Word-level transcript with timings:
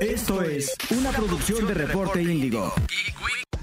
Esto 0.00 0.42
es 0.42 0.76
una 0.96 1.10
producción 1.10 1.66
de 1.66 1.74
Reporte 1.74 2.22
Índigo. 2.22 2.72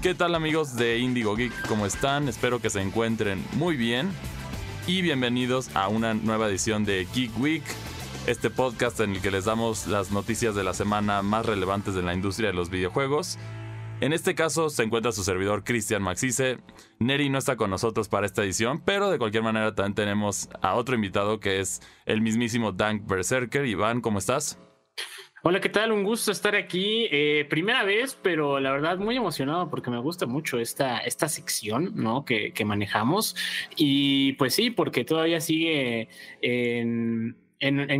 ¿Qué 0.02 0.14
tal 0.14 0.34
amigos 0.34 0.76
de 0.76 0.98
Indigo 0.98 1.34
Geek? 1.34 1.66
¿Cómo 1.66 1.86
están? 1.86 2.28
Espero 2.28 2.60
que 2.60 2.68
se 2.68 2.82
encuentren 2.82 3.42
muy 3.54 3.74
bien 3.76 4.10
y 4.86 5.00
bienvenidos 5.00 5.74
a 5.74 5.88
una 5.88 6.12
nueva 6.12 6.48
edición 6.48 6.84
de 6.84 7.06
Geek 7.14 7.40
Week, 7.40 7.62
este 8.26 8.50
podcast 8.50 9.00
en 9.00 9.12
el 9.12 9.22
que 9.22 9.30
les 9.30 9.46
damos 9.46 9.86
las 9.86 10.10
noticias 10.10 10.54
de 10.54 10.62
la 10.62 10.74
semana 10.74 11.22
más 11.22 11.46
relevantes 11.46 11.94
de 11.94 12.02
la 12.02 12.12
industria 12.12 12.50
de 12.50 12.54
los 12.54 12.68
videojuegos. 12.68 13.38
En 14.02 14.12
este 14.12 14.34
caso 14.34 14.68
se 14.68 14.82
encuentra 14.82 15.12
su 15.12 15.24
servidor 15.24 15.64
Cristian 15.64 16.02
Maxice. 16.02 16.58
Neri 16.98 17.30
no 17.30 17.38
está 17.38 17.56
con 17.56 17.70
nosotros 17.70 18.08
para 18.08 18.26
esta 18.26 18.44
edición, 18.44 18.82
pero 18.84 19.10
de 19.10 19.16
cualquier 19.16 19.42
manera 19.42 19.74
también 19.74 19.94
tenemos 19.94 20.50
a 20.60 20.74
otro 20.74 20.96
invitado 20.96 21.40
que 21.40 21.60
es 21.60 21.80
el 22.04 22.20
mismísimo 22.20 22.72
Dank 22.72 23.06
Berserker. 23.06 23.64
Iván, 23.64 24.02
¿cómo 24.02 24.18
estás? 24.18 24.58
Hola, 25.48 25.60
¿qué 25.60 25.68
tal? 25.68 25.92
Un 25.92 26.02
gusto 26.02 26.32
estar 26.32 26.56
aquí. 26.56 27.06
Eh, 27.08 27.46
primera 27.48 27.84
vez, 27.84 28.18
pero 28.20 28.58
la 28.58 28.72
verdad 28.72 28.98
muy 28.98 29.16
emocionado 29.16 29.70
porque 29.70 29.92
me 29.92 30.00
gusta 30.00 30.26
mucho 30.26 30.58
esta, 30.58 30.98
esta 30.98 31.28
sección 31.28 31.92
¿no? 31.94 32.24
que, 32.24 32.52
manejamos. 32.64 33.36
Y 33.76 34.32
pues 34.32 34.56
sí, 34.56 34.72
porque 34.72 35.04
todavía 35.04 35.40
sigue 35.40 36.08
en, 36.40 37.36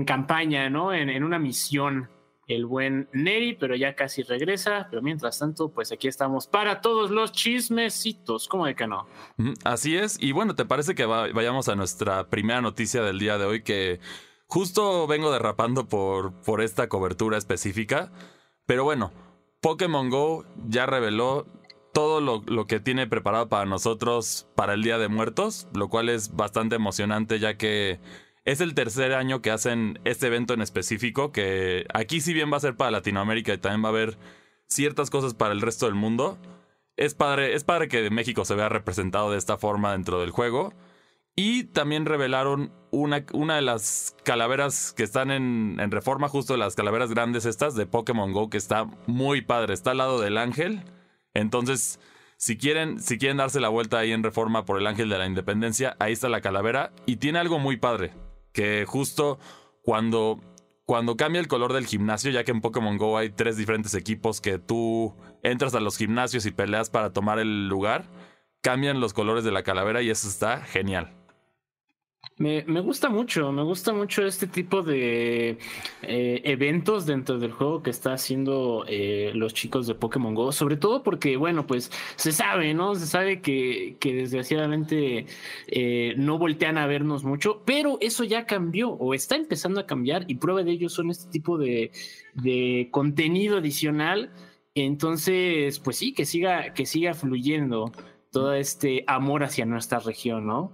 campaña, 0.04 0.68
¿no? 0.70 0.92
En, 0.92 1.08
en, 1.08 1.22
una 1.22 1.38
misión 1.38 2.10
el 2.48 2.66
buen 2.66 3.08
Neri, 3.12 3.54
pero 3.54 3.76
ya 3.76 3.94
casi 3.94 4.24
regresa. 4.24 4.88
Pero 4.90 5.00
mientras 5.00 5.38
tanto, 5.38 5.68
pues 5.72 5.92
aquí 5.92 6.08
estamos 6.08 6.48
para 6.48 6.80
todos 6.80 7.12
los 7.12 7.30
chismecitos. 7.30 8.48
¿Cómo 8.48 8.66
de 8.66 8.74
que 8.74 8.88
no? 8.88 9.06
Así 9.62 9.96
es. 9.96 10.20
Y 10.20 10.32
bueno, 10.32 10.56
¿te 10.56 10.64
parece 10.64 10.96
que 10.96 11.06
vayamos 11.06 11.68
a 11.68 11.76
nuestra 11.76 12.28
primera 12.28 12.60
noticia 12.60 13.02
del 13.02 13.20
día 13.20 13.38
de 13.38 13.44
hoy 13.44 13.62
que 13.62 14.00
Justo 14.46 15.06
vengo 15.06 15.32
derrapando 15.32 15.88
por, 15.88 16.32
por 16.42 16.60
esta 16.60 16.88
cobertura 16.88 17.36
específica, 17.36 18.12
pero 18.64 18.84
bueno, 18.84 19.12
Pokémon 19.60 20.08
Go 20.10 20.44
ya 20.68 20.86
reveló 20.86 21.46
todo 21.92 22.20
lo, 22.20 22.42
lo, 22.46 22.66
que 22.66 22.78
tiene 22.78 23.06
preparado 23.06 23.48
para 23.48 23.64
nosotros 23.64 24.46
para 24.54 24.74
el 24.74 24.82
Día 24.82 24.98
de 24.98 25.08
Muertos, 25.08 25.66
lo 25.74 25.88
cual 25.88 26.08
es 26.08 26.36
bastante 26.36 26.76
emocionante 26.76 27.38
ya 27.38 27.56
que 27.56 27.98
es 28.46 28.60
el 28.60 28.74
tercer 28.74 29.12
año 29.12 29.42
que 29.42 29.50
hacen 29.50 29.98
este 30.04 30.28
evento 30.28 30.54
en 30.54 30.62
específico, 30.62 31.32
que 31.32 31.84
aquí 31.92 32.20
si 32.20 32.32
bien 32.32 32.50
va 32.52 32.58
a 32.58 32.60
ser 32.60 32.76
para 32.76 32.92
Latinoamérica 32.92 33.52
y 33.52 33.58
también 33.58 33.84
va 33.84 33.88
a 33.88 33.90
haber 33.90 34.18
ciertas 34.68 35.10
cosas 35.10 35.34
para 35.34 35.52
el 35.52 35.60
resto 35.60 35.86
del 35.86 35.96
mundo. 35.96 36.38
Es 36.96 37.14
padre, 37.14 37.54
es 37.54 37.64
padre 37.64 37.88
que 37.88 38.08
México 38.10 38.44
se 38.44 38.54
vea 38.54 38.68
representado 38.68 39.32
de 39.32 39.38
esta 39.38 39.58
forma 39.58 39.92
dentro 39.92 40.20
del 40.20 40.30
juego. 40.30 40.72
Y 41.38 41.64
también 41.64 42.06
revelaron 42.06 42.72
una, 42.90 43.26
una 43.34 43.56
de 43.56 43.62
las 43.62 44.16
calaveras 44.24 44.94
que 44.96 45.02
están 45.02 45.30
en, 45.30 45.90
reforma, 45.90 46.28
justo 46.28 46.56
las 46.56 46.74
calaveras 46.74 47.10
grandes 47.10 47.44
estas 47.44 47.74
de 47.74 47.84
Pokémon 47.84 48.32
Go, 48.32 48.48
que 48.48 48.56
está 48.56 48.86
muy 49.06 49.42
padre. 49.42 49.74
Está 49.74 49.90
al 49.90 49.98
lado 49.98 50.18
del 50.18 50.38
ángel. 50.38 50.82
Entonces, 51.34 52.00
si 52.38 52.56
quieren, 52.56 53.02
si 53.02 53.18
quieren 53.18 53.36
darse 53.36 53.60
la 53.60 53.68
vuelta 53.68 53.98
ahí 53.98 54.12
en 54.12 54.22
reforma 54.22 54.64
por 54.64 54.80
el 54.80 54.86
ángel 54.86 55.10
de 55.10 55.18
la 55.18 55.26
independencia, 55.26 55.94
ahí 55.98 56.14
está 56.14 56.30
la 56.30 56.40
calavera. 56.40 56.92
Y 57.04 57.16
tiene 57.16 57.38
algo 57.38 57.58
muy 57.58 57.76
padre. 57.76 58.14
Que 58.54 58.86
justo 58.86 59.38
cuando, 59.82 60.40
cuando 60.86 61.18
cambia 61.18 61.40
el 61.40 61.48
color 61.48 61.74
del 61.74 61.86
gimnasio, 61.86 62.30
ya 62.30 62.44
que 62.44 62.52
en 62.52 62.62
Pokémon 62.62 62.96
Go 62.96 63.18
hay 63.18 63.28
tres 63.28 63.58
diferentes 63.58 63.92
equipos 63.92 64.40
que 64.40 64.58
tú 64.58 65.14
entras 65.42 65.74
a 65.74 65.80
los 65.80 65.98
gimnasios 65.98 66.46
y 66.46 66.50
peleas 66.50 66.88
para 66.88 67.12
tomar 67.12 67.38
el 67.38 67.68
lugar, 67.68 68.06
cambian 68.62 69.00
los 69.00 69.12
colores 69.12 69.44
de 69.44 69.52
la 69.52 69.62
calavera 69.62 70.00
y 70.00 70.08
eso 70.08 70.28
está 70.28 70.62
genial. 70.62 71.25
Me, 72.38 72.64
me, 72.64 72.80
gusta 72.80 73.08
mucho, 73.08 73.50
me 73.50 73.62
gusta 73.62 73.94
mucho 73.94 74.26
este 74.26 74.46
tipo 74.46 74.82
de 74.82 75.58
eh, 76.02 76.40
eventos 76.44 77.06
dentro 77.06 77.38
del 77.38 77.52
juego 77.52 77.82
que 77.82 77.88
está 77.88 78.12
haciendo 78.12 78.84
eh, 78.88 79.32
los 79.34 79.54
chicos 79.54 79.86
de 79.86 79.94
Pokémon 79.94 80.34
Go, 80.34 80.52
sobre 80.52 80.76
todo 80.76 81.02
porque, 81.02 81.38
bueno, 81.38 81.66
pues 81.66 81.90
se 82.16 82.32
sabe, 82.32 82.74
¿no? 82.74 82.94
Se 82.94 83.06
sabe 83.06 83.40
que, 83.40 83.96
que 84.00 84.14
desgraciadamente 84.14 85.26
eh, 85.68 86.14
no 86.18 86.36
voltean 86.38 86.76
a 86.76 86.86
vernos 86.86 87.24
mucho, 87.24 87.62
pero 87.64 87.96
eso 88.02 88.22
ya 88.22 88.44
cambió 88.44 88.90
o 88.90 89.14
está 89.14 89.36
empezando 89.36 89.80
a 89.80 89.86
cambiar 89.86 90.24
y 90.28 90.34
prueba 90.34 90.62
de 90.62 90.72
ello 90.72 90.90
son 90.90 91.10
este 91.10 91.30
tipo 91.30 91.56
de, 91.56 91.90
de 92.34 92.88
contenido 92.90 93.58
adicional. 93.58 94.30
Entonces, 94.74 95.78
pues 95.78 95.96
sí, 95.96 96.12
que 96.12 96.26
siga, 96.26 96.74
que 96.74 96.84
siga 96.84 97.14
fluyendo 97.14 97.92
todo 98.30 98.52
este 98.52 99.04
amor 99.06 99.42
hacia 99.42 99.64
nuestra 99.64 100.00
región, 100.00 100.46
¿no? 100.46 100.70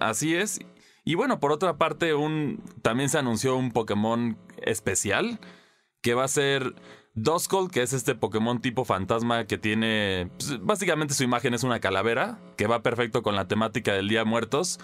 así 0.00 0.34
es. 0.34 0.60
Y 1.08 1.14
bueno, 1.14 1.40
por 1.40 1.52
otra 1.52 1.78
parte, 1.78 2.12
un, 2.12 2.62
también 2.82 3.08
se 3.08 3.16
anunció 3.16 3.56
un 3.56 3.72
Pokémon 3.72 4.36
especial 4.60 5.40
que 6.02 6.12
va 6.12 6.24
a 6.24 6.28
ser 6.28 6.74
Duskull, 7.14 7.70
que 7.70 7.80
es 7.80 7.94
este 7.94 8.14
Pokémon 8.14 8.60
tipo 8.60 8.84
fantasma 8.84 9.46
que 9.46 9.56
tiene. 9.56 10.30
Pues, 10.36 10.62
básicamente 10.62 11.14
su 11.14 11.24
imagen 11.24 11.54
es 11.54 11.62
una 11.62 11.80
calavera, 11.80 12.38
que 12.58 12.66
va 12.66 12.82
perfecto 12.82 13.22
con 13.22 13.36
la 13.36 13.48
temática 13.48 13.94
del 13.94 14.06
Día 14.06 14.18
de 14.18 14.24
Muertos. 14.26 14.80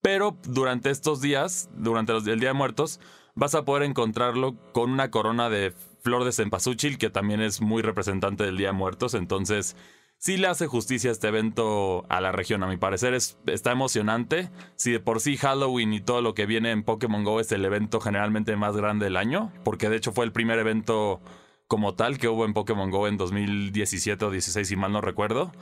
Pero 0.00 0.38
durante 0.44 0.88
estos 0.88 1.20
días, 1.20 1.68
durante 1.74 2.14
los, 2.14 2.26
el 2.26 2.40
Día 2.40 2.48
de 2.48 2.54
Muertos, 2.54 2.98
vas 3.34 3.54
a 3.54 3.66
poder 3.66 3.82
encontrarlo 3.82 4.56
con 4.72 4.90
una 4.90 5.10
corona 5.10 5.50
de 5.50 5.74
flor 6.00 6.24
de 6.24 6.32
cempasúchil, 6.32 6.96
que 6.96 7.10
también 7.10 7.42
es 7.42 7.60
muy 7.60 7.82
representante 7.82 8.42
del 8.42 8.56
Día 8.56 8.68
de 8.68 8.72
Muertos. 8.72 9.12
Entonces, 9.12 9.76
sí 10.18 10.36
le 10.36 10.48
hace 10.48 10.66
justicia 10.66 11.10
este 11.10 11.28
evento 11.28 12.04
a 12.08 12.20
la 12.20 12.32
región. 12.32 12.62
A 12.62 12.66
mi 12.66 12.76
parecer 12.76 13.14
es, 13.14 13.38
está 13.46 13.72
emocionante. 13.72 14.50
Si 14.76 14.92
de 14.92 15.00
por 15.00 15.20
sí 15.20 15.36
Halloween 15.36 15.92
y 15.92 16.00
todo 16.00 16.20
lo 16.20 16.34
que 16.34 16.46
viene 16.46 16.70
en 16.72 16.82
Pokémon 16.82 17.24
Go 17.24 17.40
es 17.40 17.50
el 17.52 17.64
evento 17.64 18.00
generalmente 18.00 18.54
más 18.56 18.76
grande 18.76 19.06
del 19.06 19.16
año, 19.16 19.52
porque 19.64 19.88
de 19.88 19.96
hecho 19.96 20.12
fue 20.12 20.24
el 20.24 20.32
primer 20.32 20.58
evento 20.58 21.20
como 21.66 21.94
tal 21.94 22.18
que 22.18 22.28
hubo 22.28 22.44
en 22.44 22.54
Pokémon 22.54 22.90
Go 22.90 23.08
en 23.08 23.16
2017 23.16 24.24
o 24.24 24.30
16, 24.30 24.66
si 24.66 24.76
mal 24.76 24.92
no 24.92 25.00
recuerdo. 25.00 25.52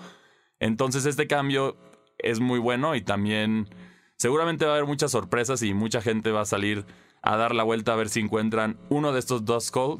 Entonces 0.58 1.04
este 1.04 1.26
cambio 1.26 1.76
es 2.18 2.40
muy 2.40 2.58
bueno 2.58 2.94
y 2.94 3.02
también 3.02 3.68
seguramente 4.16 4.64
va 4.64 4.72
a 4.72 4.74
haber 4.76 4.86
muchas 4.86 5.10
sorpresas 5.10 5.62
y 5.62 5.74
mucha 5.74 6.00
gente 6.00 6.30
va 6.30 6.42
a 6.42 6.46
salir 6.46 6.86
a 7.22 7.36
dar 7.36 7.54
la 7.54 7.64
vuelta 7.64 7.92
a 7.92 7.96
ver 7.96 8.08
si 8.08 8.20
encuentran 8.20 8.78
uno 8.88 9.12
de 9.12 9.18
estos 9.18 9.44
dos 9.44 9.70
Call 9.70 9.98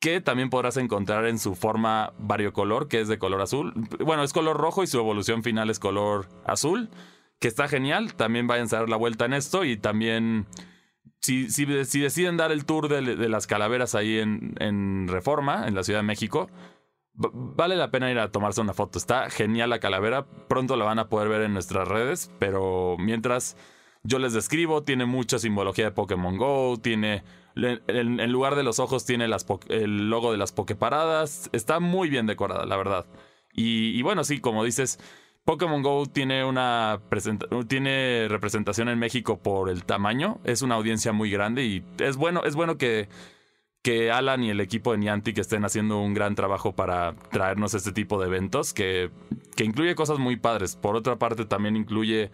que 0.00 0.20
también 0.20 0.50
podrás 0.50 0.76
encontrar 0.76 1.26
en 1.26 1.38
su 1.38 1.54
forma 1.54 2.12
variocolor, 2.18 2.88
que 2.88 3.00
es 3.00 3.08
de 3.08 3.18
color 3.18 3.40
azul. 3.40 3.72
Bueno, 4.04 4.22
es 4.22 4.32
color 4.32 4.56
rojo 4.56 4.82
y 4.82 4.86
su 4.86 4.98
evolución 4.98 5.42
final 5.42 5.70
es 5.70 5.78
color 5.78 6.28
azul, 6.44 6.90
que 7.38 7.48
está 7.48 7.68
genial. 7.68 8.14
También 8.14 8.46
vayan 8.46 8.66
a 8.66 8.76
dar 8.76 8.88
la 8.88 8.96
vuelta 8.96 9.24
en 9.24 9.34
esto 9.34 9.64
y 9.64 9.76
también... 9.76 10.46
Si, 11.20 11.50
si, 11.50 11.64
deciden 11.64 12.36
dar 12.36 12.52
el 12.52 12.66
tour 12.66 12.88
de, 12.88 13.28
las 13.28 13.48
calaveras 13.48 13.96
ahí 13.96 14.18
en, 14.20 14.54
en, 14.60 15.08
Reforma, 15.08 15.66
en 15.66 15.74
la 15.74 15.82
Ciudad 15.82 15.98
de 15.98 16.04
México, 16.04 16.48
vale 17.14 17.74
la 17.74 17.90
pena 17.90 18.10
ir 18.12 18.18
a 18.20 18.30
tomarse 18.30 18.60
una 18.60 18.74
foto. 18.74 18.96
Está 18.96 19.28
genial 19.28 19.70
la 19.70 19.80
calavera. 19.80 20.24
Pronto 20.48 20.76
la 20.76 20.84
van 20.84 21.00
a 21.00 21.08
poder 21.08 21.28
ver 21.28 21.42
en 21.42 21.52
nuestras 21.52 21.88
redes, 21.88 22.30
pero 22.38 22.96
mientras 22.98 23.56
yo 24.04 24.20
les 24.20 24.34
describo, 24.34 24.84
tiene 24.84 25.04
mucha 25.04 25.40
simbología 25.40 25.86
de 25.86 25.90
Pokémon 25.90 26.36
Go, 26.36 26.76
tiene 26.80 27.24
en, 27.56 28.32
lugar 28.32 28.54
de 28.54 28.62
los 28.62 28.78
ojos 28.78 29.04
tiene 29.04 29.26
el 29.68 30.10
logo 30.10 30.32
de 30.32 30.38
las 30.38 30.52
Poképaradas. 30.52 31.48
Está 31.52 31.80
muy 31.80 32.08
bien 32.08 32.26
decorada, 32.26 32.66
la 32.66 32.76
verdad. 32.76 33.06
Y, 33.52 34.02
bueno, 34.02 34.22
sí, 34.22 34.40
como 34.40 34.64
dices, 34.64 34.98
Pokémon 35.44 35.82
Go 35.82 36.04
tiene 36.06 36.44
una 36.44 37.00
tiene 37.68 38.26
representación 38.28 38.90
en 38.90 38.98
México 38.98 39.38
por 39.38 39.70
el 39.70 39.84
tamaño. 39.84 40.38
Es 40.44 40.60
una 40.60 40.74
audiencia 40.74 41.12
muy 41.12 41.30
grande 41.30 41.64
y 41.64 41.82
es 41.98 42.18
bueno, 42.18 42.42
es 42.44 42.54
bueno 42.54 42.76
que, 42.76 43.08
que 43.80 44.10
Alan 44.12 44.42
y 44.44 44.50
el 44.50 44.60
equipo 44.60 44.92
de 44.92 44.98
Niantic 44.98 45.38
estén 45.38 45.64
haciendo 45.64 45.98
un 46.00 46.12
gran 46.12 46.34
trabajo 46.34 46.74
para 46.74 47.14
traernos 47.30 47.72
este 47.72 47.92
tipo 47.92 48.20
de 48.20 48.26
eventos 48.26 48.74
que, 48.74 49.10
que 49.56 49.64
incluye 49.64 49.94
cosas 49.94 50.18
muy 50.18 50.36
padres. 50.36 50.76
Por 50.76 50.94
otra 50.94 51.16
parte, 51.16 51.46
también 51.46 51.76
incluye 51.76 52.30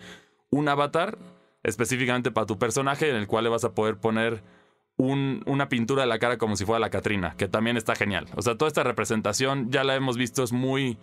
un 0.50 0.68
avatar 0.68 1.18
específicamente 1.62 2.32
para 2.32 2.46
tu 2.46 2.58
personaje 2.58 3.08
en 3.08 3.14
el 3.14 3.28
cual 3.28 3.44
le 3.44 3.50
vas 3.50 3.62
a 3.62 3.74
poder 3.74 3.96
poner 3.96 4.42
una 4.96 5.68
pintura 5.68 6.02
de 6.02 6.08
la 6.08 6.18
cara 6.18 6.38
como 6.38 6.56
si 6.56 6.64
fuera 6.64 6.78
la 6.78 6.90
Catrina, 6.90 7.34
que 7.36 7.48
también 7.48 7.76
está 7.76 7.94
genial. 7.94 8.28
O 8.36 8.42
sea, 8.42 8.56
toda 8.56 8.68
esta 8.68 8.84
representación 8.84 9.70
ya 9.70 9.84
la 9.84 9.94
hemos 9.94 10.16
visto, 10.16 10.42
es 10.42 10.52
muy 10.52 10.98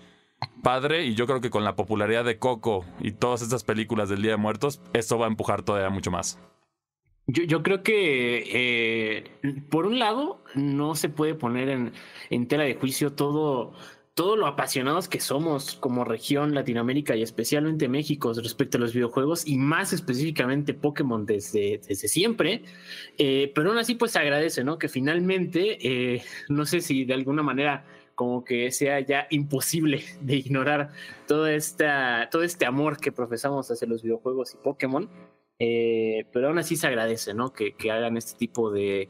padre 0.63 1.06
y 1.06 1.15
yo 1.15 1.27
creo 1.27 1.41
que 1.41 1.50
con 1.50 1.63
la 1.63 1.75
popularidad 1.75 2.24
de 2.24 2.38
Coco 2.38 2.86
y 3.00 3.12
todas 3.12 3.41
estas 3.41 3.63
películas 3.63 4.09
del 4.09 4.21
Día 4.21 4.31
de 4.31 4.38
Muertos, 4.38 4.81
esto 4.94 5.18
va 5.18 5.25
a 5.25 5.30
empujar 5.30 5.63
todavía 5.63 5.89
mucho 5.89 6.12
más. 6.12 6.39
Yo, 7.27 7.62
creo 7.62 7.83
que, 7.83 9.21
eh, 9.44 9.62
por 9.69 9.86
un 9.86 10.00
lado, 10.00 10.44
no 10.56 10.95
se 10.95 11.09
puede 11.09 11.36
poner 11.36 11.69
en, 11.69 11.94
en 12.31 12.47
tela 12.47 12.63
de 12.63 12.74
juicio 12.74 13.13
todo 13.13 13.74
todo 14.19 14.36
lo 14.36 14.48
apasionados 14.48 15.07
que 15.07 15.21
somos 15.21 15.75
como 15.75 16.04
región 16.04 16.54
Latinoamérica 16.54 17.16
y 17.16 17.21
especialmente 17.21 17.88
México 17.88 18.33
respecto 18.33 18.77
a 18.77 18.81
los 18.81 18.94
videojuegos 18.94 19.48
y 19.48 19.57
más 19.57 19.94
específicamente 19.94 20.74
Pokémon 20.74 21.25
desde, 21.25 21.80
desde 21.88 22.10
siempre, 22.10 22.63
eh, 23.18 23.50
pero 23.56 23.69
aún 23.69 23.77
así 23.77 23.95
pues 23.95 24.18
agradece, 24.18 24.66
¿no? 24.66 24.77
Que 24.77 24.89
finalmente, 24.89 25.77
eh, 25.81 26.21
no 26.50 26.66
sé 26.66 26.81
si 26.81 27.06
de 27.06 27.13
alguna 27.13 27.44
manera 27.44 27.86
como 28.13 28.44
que 28.44 28.69
sea 28.71 29.00
ya 29.00 29.25
imposible 29.30 30.04
de 30.19 30.36
ignorar 30.36 30.89
todo, 31.25 31.48
esta, 31.48 32.27
todo 32.30 32.44
este 32.44 32.65
amor 32.65 32.98
que 32.98 33.13
profesamos 33.13 33.72
hacia 33.72 33.88
los 33.88 34.04
videojuegos 34.04 34.54
y 34.54 34.57
Pokémon, 34.57 35.10
eh, 35.60 36.25
pero 36.33 36.50
aún 36.50 36.60
así 36.60 36.75
se 36.75 36.88
agradece, 36.88 37.33
¿no? 37.33 37.54
Que, 37.54 37.74
que 37.74 37.89
hagan 37.89 38.18
este 38.18 38.38
tipo 38.38 38.69
de 38.69 39.07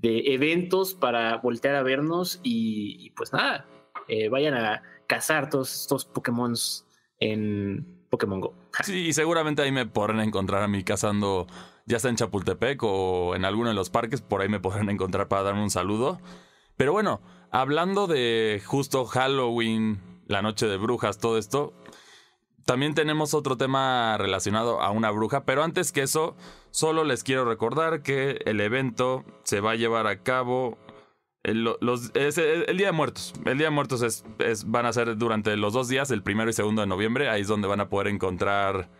de 0.00 0.32
eventos 0.32 0.94
para 0.94 1.38
voltear 1.38 1.74
a 1.74 1.82
vernos 1.82 2.40
y, 2.44 3.10
pues 3.16 3.32
nada, 3.32 3.66
eh, 4.08 4.28
vayan 4.28 4.54
a 4.54 4.82
cazar 5.06 5.50
todos 5.50 5.74
estos 5.74 6.04
Pokémon 6.04 6.54
en 7.20 8.06
Pokémon 8.10 8.40
Go. 8.40 8.54
Sí, 8.82 9.12
seguramente 9.12 9.62
ahí 9.62 9.72
me 9.72 9.86
podrán 9.86 10.20
encontrar 10.20 10.62
a 10.62 10.68
mí 10.68 10.84
cazando, 10.84 11.46
ya 11.86 11.98
sea 11.98 12.10
en 12.10 12.16
Chapultepec 12.16 12.82
o 12.82 13.34
en 13.34 13.44
alguno 13.44 13.68
de 13.70 13.74
los 13.74 13.90
parques, 13.90 14.20
por 14.20 14.40
ahí 14.40 14.48
me 14.48 14.60
podrán 14.60 14.90
encontrar 14.90 15.28
para 15.28 15.42
darme 15.42 15.62
un 15.62 15.70
saludo. 15.70 16.20
Pero 16.76 16.92
bueno, 16.92 17.20
hablando 17.50 18.06
de 18.06 18.62
justo 18.64 19.04
Halloween, 19.04 20.00
la 20.26 20.42
noche 20.42 20.66
de 20.66 20.76
brujas, 20.76 21.18
todo 21.18 21.38
esto, 21.38 21.72
también 22.64 22.94
tenemos 22.94 23.32
otro 23.32 23.56
tema 23.56 24.16
relacionado 24.18 24.80
a 24.82 24.90
una 24.90 25.10
bruja, 25.10 25.44
pero 25.44 25.62
antes 25.62 25.90
que 25.90 26.02
eso, 26.02 26.36
solo 26.70 27.02
les 27.02 27.24
quiero 27.24 27.46
recordar 27.46 28.02
que 28.02 28.42
el 28.44 28.60
evento 28.60 29.24
se 29.42 29.60
va 29.60 29.72
a 29.72 29.76
llevar 29.76 30.06
a 30.06 30.22
cabo 30.22 30.76
el, 31.48 31.64
los, 31.80 32.12
Día 32.12 32.86
de 32.86 32.92
Muertos. 32.92 33.32
El 33.44 33.58
Día 33.58 33.68
de 33.68 33.70
Muertos 33.70 34.02
es, 34.02 34.24
van 34.66 34.86
a 34.86 34.92
ser 34.92 35.16
durante 35.16 35.56
los 35.56 35.72
dos 35.72 35.88
días, 35.88 36.10
el 36.10 36.22
primero 36.22 36.50
y 36.50 36.52
segundo 36.52 36.82
de 36.82 36.86
noviembre. 36.86 37.30
Ahí 37.30 37.40
es 37.40 37.48
donde 37.48 37.68
van 37.68 37.80
a 37.80 37.88
poder 37.88 38.08
encontrar 38.08 38.90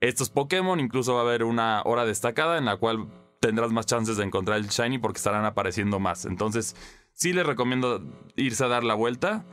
estos 0.00 0.30
Pokémon. 0.30 0.80
Incluso 0.80 1.14
va 1.14 1.20
a 1.20 1.24
haber 1.24 1.44
una 1.44 1.82
hora 1.84 2.06
destacada 2.06 2.58
en 2.58 2.64
la 2.64 2.78
cual 2.78 3.06
tendrás 3.40 3.70
más 3.70 3.86
chances 3.86 4.16
de 4.16 4.24
encontrar 4.24 4.58
el 4.58 4.68
Shiny 4.68 4.98
porque 4.98 5.18
estarán 5.18 5.44
apareciendo 5.44 5.98
más. 5.98 6.24
Entonces, 6.24 6.74
sí 7.12 7.32
les 7.32 7.46
recomiendo 7.46 8.02
irse 8.36 8.64
a 8.64 8.68
dar 8.68 8.82
la 8.82 8.94
vuelta. 8.94 9.44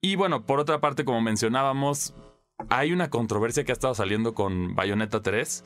Y 0.00 0.16
bueno, 0.16 0.46
por 0.46 0.60
otra 0.60 0.80
parte, 0.80 1.04
como 1.04 1.20
mencionábamos, 1.20 2.14
hay 2.70 2.92
una 2.92 3.10
controversia 3.10 3.64
que 3.64 3.72
ha 3.72 3.74
estado 3.74 3.94
saliendo 3.94 4.34
con 4.34 4.74
Bayonetta 4.74 5.20
3. 5.20 5.64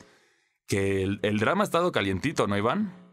Que 0.67 1.03
el, 1.03 1.19
el 1.23 1.39
drama 1.39 1.63
ha 1.63 1.65
estado 1.65 1.93
calientito, 1.93 2.47
¿no, 2.47 2.57
Iván? 2.57 3.06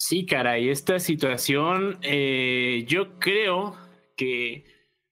Sí, 0.00 0.26
caray, 0.26 0.70
esta 0.70 1.00
situación 1.00 1.98
eh, 2.02 2.84
yo 2.86 3.18
creo 3.18 3.74
que, 4.16 4.64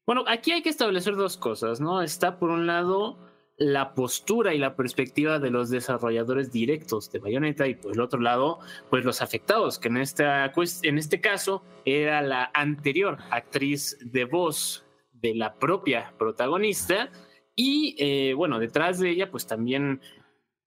bueno, 0.06 0.22
aquí 0.28 0.52
hay 0.52 0.62
que 0.62 0.68
establecer 0.68 1.16
dos 1.16 1.36
cosas, 1.36 1.80
¿no? 1.80 2.02
Está 2.02 2.38
por 2.38 2.50
un 2.50 2.68
lado 2.68 3.18
la 3.58 3.94
postura 3.94 4.54
y 4.54 4.58
la 4.58 4.76
perspectiva 4.76 5.40
de 5.40 5.50
los 5.50 5.70
desarrolladores 5.70 6.52
directos 6.52 7.10
de 7.10 7.18
Bayonetta 7.18 7.66
y 7.66 7.74
por 7.74 7.94
el 7.94 8.00
otro 8.00 8.20
lado, 8.20 8.60
pues 8.88 9.04
los 9.04 9.22
afectados, 9.22 9.80
que 9.80 9.88
en, 9.88 9.96
esta, 9.96 10.52
en 10.82 10.98
este 10.98 11.20
caso 11.20 11.64
era 11.84 12.22
la 12.22 12.52
anterior 12.54 13.18
actriz 13.30 13.98
de 14.00 14.24
voz 14.24 14.84
de 15.10 15.34
la 15.34 15.58
propia 15.58 16.14
protagonista 16.16 17.10
y 17.56 17.96
eh, 17.98 18.34
bueno, 18.34 18.60
detrás 18.60 19.00
de 19.00 19.10
ella 19.10 19.32
pues 19.32 19.48
también 19.48 20.00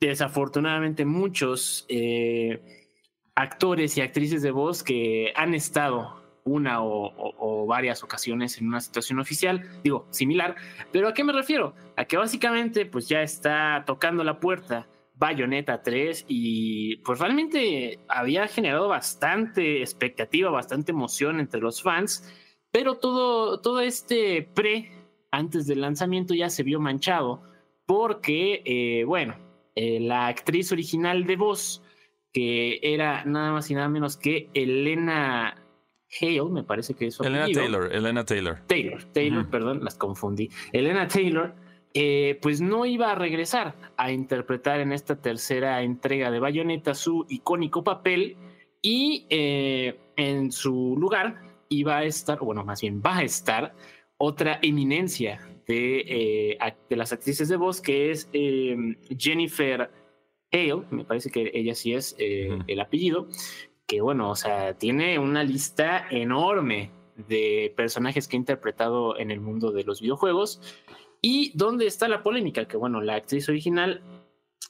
desafortunadamente 0.02 1.06
muchos... 1.06 1.86
Eh, 1.88 2.79
actores 3.40 3.98
y 3.98 4.02
actrices 4.02 4.42
de 4.42 4.52
voz 4.52 4.84
que 4.84 5.32
han 5.36 5.54
estado 5.54 6.20
una 6.44 6.82
o, 6.82 7.66
varias 7.68 8.04
ocasiones 8.04 8.58
en 8.58 8.68
una 8.68 8.82
situación 8.82 9.20
oficial, 9.20 9.70
digo, 9.84 10.08
similar, 10.10 10.56
pero 10.92 11.08
¿a 11.08 11.14
qué 11.14 11.24
me 11.24 11.32
refiero? 11.32 11.76
A 11.96 12.06
que 12.06 12.18
básicamente 12.18 12.86
pues 12.86 13.08
ya 13.08 13.22
está 13.22 13.84
tocando 13.86 14.24
la 14.24 14.40
puerta 14.40 14.88
Bayonetta 15.14 15.84
3 15.84 16.26
y 16.28 16.98
pues 16.98 17.20
realmente 17.20 18.00
había 18.08 18.48
generado 18.48 18.88
bastante 18.88 19.82
expectativa, 19.82 20.50
bastante 20.50 20.92
emoción 20.92 21.40
entre 21.40 21.62
los 21.62 21.84
fans, 21.84 22.34
pero 22.72 22.96
todo, 22.96 23.62
todo 23.62 23.82
este 23.82 24.42
pre 24.42 24.92
antes 25.32 25.68
del 25.68 25.82
lanzamiento 25.82 26.34
ya 26.34 26.50
se 26.50 26.64
vio 26.64 26.80
manchado 26.80 27.44
porque, 27.86 28.64
eh, 28.66 29.04
bueno, 29.06 29.36
eh, 29.76 30.00
la 30.00 30.28
actriz 30.28 30.72
original 30.72 31.26
de 31.26 31.36
voz 31.36 31.84
que 32.34 32.80
era 32.82 33.26
nada 33.26 33.52
más 33.52 33.70
y 33.72 33.76
nada 33.76 33.90
menos 33.90 34.18
que 34.18 34.50
Elena 34.54 35.56
Hale, 36.22 36.44
me 36.46 36.64
parece 36.64 36.96
que 36.96 37.08
es 37.08 37.20
Elena 37.20 37.48
Taylor, 37.54 37.94
Elena 37.94 38.26
Taylor. 38.26 38.62
Taylor, 38.68 39.04
Taylor, 39.14 39.50
perdón, 39.50 39.84
las 39.84 39.96
confundí. 39.96 40.50
Elena 40.74 41.08
Taylor, 41.08 41.54
eh, 41.94 42.40
pues 42.42 42.62
no 42.62 42.86
iba 42.86 43.12
a 43.12 43.16
regresar 43.16 43.76
a 43.96 44.12
interpretar 44.12 44.80
en 44.80 44.92
esta 44.92 45.22
tercera 45.22 45.82
entrega 45.84 46.32
de 46.32 46.40
Bayonetta 46.40 46.96
su 46.96 47.26
icónico 47.30 47.84
papel 47.84 48.38
y 48.82 49.28
eh, 49.30 50.00
en 50.16 50.52
su 50.52 50.96
lugar 50.98 51.42
iba 51.70 51.98
a 51.98 52.04
estar, 52.04 52.40
bueno, 52.40 52.64
más 52.64 52.82
bien 52.82 53.02
va 53.06 53.18
a 53.18 53.24
estar 53.24 53.76
otra 54.18 54.58
eminencia 54.64 55.40
de, 55.68 56.06
eh, 56.08 56.58
de 56.90 56.96
las 56.96 57.14
actrices 57.14 57.50
de 57.50 57.58
voz 57.58 57.82
que 57.82 58.10
es 58.10 58.30
Jennifer 59.18 59.92
Hale, 60.52 60.84
me 60.90 61.06
parece 61.06 61.30
que 61.30 61.52
ella 61.54 61.76
sí 61.76 61.94
es 61.94 62.16
eh, 62.18 62.58
el 62.68 62.80
apellido, 62.80 63.28
que 63.86 64.02
bueno, 64.02 64.32
o 64.32 64.36
sea, 64.36 64.74
tiene 64.78 65.20
una 65.20 65.44
lista 65.44 66.08
enorme 66.10 66.92
de 67.28 67.74
personajes 67.76 68.28
que 68.28 68.38
ha 68.38 68.40
interpretado 68.40 69.18
en 69.18 69.32
el 69.32 69.42
mundo 69.42 69.72
de 69.72 69.84
los 69.84 70.02
videojuegos. 70.02 70.62
¿Y 71.22 71.52
dónde 71.56 71.86
está 71.86 72.08
la 72.08 72.24
polémica? 72.24 72.68
Que 72.68 72.78
bueno, 72.78 73.02
la 73.02 73.16
actriz 73.16 73.50
original, 73.50 74.02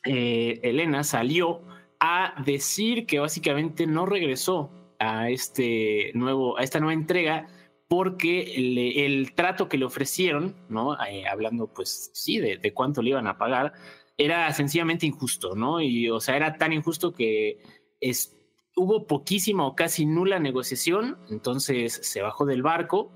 eh, 0.06 0.60
Elena, 0.64 1.04
salió 1.04 1.62
a 2.00 2.42
decir 2.46 3.06
que 3.06 3.20
básicamente 3.20 3.86
no 3.86 4.06
regresó 4.06 4.72
a, 5.00 5.30
este 5.30 6.12
nuevo, 6.14 6.58
a 6.58 6.64
esta 6.64 6.80
nueva 6.80 6.94
entrega 6.94 7.48
porque 7.88 8.54
el 8.56 9.34
trato 9.34 9.68
que 9.68 9.78
le 9.78 9.86
ofrecieron, 9.86 10.56
¿no? 10.70 10.96
Eh, 11.06 11.28
hablando 11.28 11.68
pues 11.68 12.12
sí 12.14 12.38
de, 12.38 12.58
de, 12.58 12.74
cuánto 12.74 13.02
le 13.02 13.10
iban 13.10 13.26
a 13.26 13.40
pagar, 13.40 13.74
era 14.20 14.52
sencillamente 14.54 15.06
injusto, 15.06 15.56
¿no? 15.56 15.82
Y, 15.82 16.10
o 16.10 16.20
sea, 16.20 16.36
era 16.36 16.58
tan 16.58 16.74
injusto 16.74 17.14
que 17.14 17.64
es, 18.02 18.38
hubo 18.76 19.08
poquísima 19.08 19.66
o 19.66 19.76
casi 19.76 20.06
nula 20.06 20.40
negociación, 20.40 21.18
entonces 21.30 21.94
se 22.04 22.22
bajó 22.22 22.46
del 22.46 22.62
barco. 22.62 23.14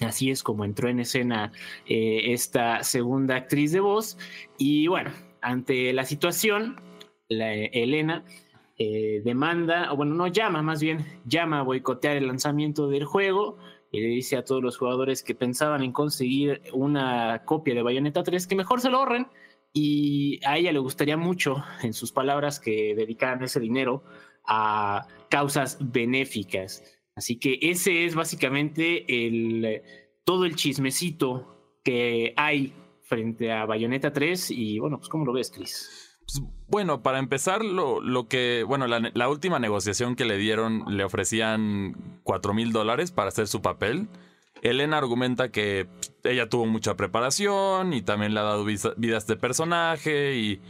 Así 0.00 0.30
es 0.30 0.42
como 0.42 0.64
entró 0.64 0.88
en 0.90 1.00
escena 1.00 1.50
eh, 1.86 2.32
esta 2.32 2.84
segunda 2.84 3.36
actriz 3.36 3.72
de 3.72 3.80
voz. 3.80 4.18
Y 4.58 4.86
bueno, 4.86 5.10
ante 5.40 5.94
la 5.94 6.04
situación, 6.04 6.76
la, 7.28 7.54
Elena 7.54 8.22
eh, 8.76 9.22
demanda, 9.24 9.90
o 9.92 9.96
bueno, 9.96 10.14
no 10.14 10.26
llama, 10.26 10.62
más 10.62 10.82
bien 10.82 11.06
llama 11.24 11.60
a 11.60 11.62
boicotear 11.62 12.16
el 12.16 12.26
lanzamiento 12.26 12.86
del 12.86 13.06
juego 13.06 13.56
y 13.90 14.00
le 14.02 14.08
dice 14.08 14.36
a 14.36 14.44
todos 14.44 14.62
los 14.62 14.76
jugadores 14.76 15.22
que 15.22 15.34
pensaban 15.34 15.82
en 15.82 15.92
conseguir 15.92 16.60
una 16.74 17.44
copia 17.46 17.74
de 17.74 17.82
Bayonetta 17.82 18.22
3 18.22 18.46
que 18.46 18.54
mejor 18.54 18.82
se 18.82 18.90
lo 18.90 18.98
ahorren 18.98 19.26
y 19.72 20.40
a 20.44 20.58
ella 20.58 20.72
le 20.72 20.78
gustaría 20.78 21.16
mucho, 21.16 21.64
en 21.82 21.92
sus 21.92 22.12
palabras, 22.12 22.60
que 22.60 22.94
dedicaran 22.94 23.42
ese 23.42 23.60
dinero 23.60 24.04
a 24.46 25.06
causas 25.30 25.78
benéficas. 25.80 26.82
Así 27.14 27.38
que 27.38 27.58
ese 27.60 28.04
es 28.04 28.14
básicamente 28.14 29.26
el, 29.26 29.82
todo 30.24 30.44
el 30.44 30.56
chismecito 30.56 31.80
que 31.84 32.32
hay 32.36 32.72
frente 33.02 33.52
a 33.52 33.66
Bayonetta 33.66 34.12
3 34.12 34.50
y 34.50 34.78
bueno, 34.78 34.98
pues 34.98 35.08
¿cómo 35.08 35.24
lo 35.24 35.32
ves, 35.32 35.50
Chris? 35.50 36.18
Pues, 36.20 36.42
bueno, 36.68 37.02
para 37.02 37.18
empezar, 37.18 37.64
lo, 37.64 38.28
que, 38.28 38.62
bueno, 38.66 38.86
la, 38.86 39.10
la, 39.14 39.28
última 39.28 39.58
negociación 39.58 40.14
que 40.14 40.26
le 40.26 40.36
dieron, 40.36 40.84
le 40.96 41.04
ofrecían 41.04 42.20
4 42.22 42.52
mil 42.52 42.72
dólares 42.72 43.10
para 43.10 43.28
hacer 43.28 43.46
su 43.48 43.62
papel. 43.62 44.08
Elena 44.62 44.98
argumenta 44.98 45.50
que 45.50 45.88
ella 46.24 46.48
tuvo 46.48 46.66
mucha 46.66 46.96
preparación 46.96 47.92
y 47.92 48.02
también 48.02 48.34
le 48.34 48.40
ha 48.40 48.44
dado 48.44 48.64
vida 48.64 49.14
a 49.14 49.18
este 49.18 49.36
personaje 49.36 50.36
y 50.36 50.60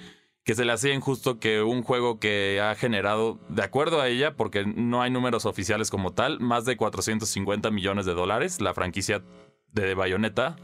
que 0.49 0.55
se 0.55 0.65
le 0.65 0.73
hacía 0.73 0.95
injusto 0.95 1.39
que 1.39 1.63
un 1.63 1.83
juego 1.83 2.19
que 2.19 2.59
ha 2.63 2.75
generado, 2.75 3.39
de 3.51 3.63
acuerdo 3.63 4.01
a 4.01 4.09
ella, 4.09 4.35
porque 4.35 4.65
no 4.65 5.03
hay 5.03 5.11
números 5.11 5.45
oficiales 5.45 5.91
como 5.91 6.15
tal, 6.15 6.41
más 6.41 6.65
de 6.65 6.79
450 6.79 7.71
millones 7.71 8.07
de 8.07 8.15
dólares, 8.15 8.61
la 8.63 8.73
franquicia 8.73 9.23
de 9.73 9.95
Bayonetta, 9.95 10.57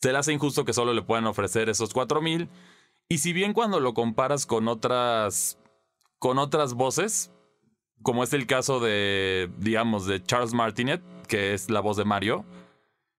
se 0.00 0.10
le 0.10 0.18
hace 0.18 0.32
injusto 0.32 0.64
que 0.64 0.72
solo 0.72 0.92
le 0.92 1.02
puedan 1.02 1.26
ofrecer 1.26 1.68
esos 1.68 1.94
4 1.94 2.20
mil. 2.20 2.50
Y 3.08 3.18
si 3.18 3.32
bien 3.32 3.52
cuando 3.52 3.78
lo 3.78 3.94
comparas 3.94 4.46
con 4.46 4.66
otras, 4.66 5.58
con 6.18 6.38
otras 6.38 6.74
voces, 6.74 7.30
como 8.02 8.24
es 8.24 8.32
el 8.32 8.48
caso 8.48 8.80
de, 8.80 9.48
digamos, 9.58 10.06
de 10.06 10.24
Charles 10.24 10.54
Martinet, 10.54 11.00
que 11.34 11.52
es 11.52 11.68
la 11.68 11.80
voz 11.80 11.96
de 11.96 12.04
Mario, 12.04 12.44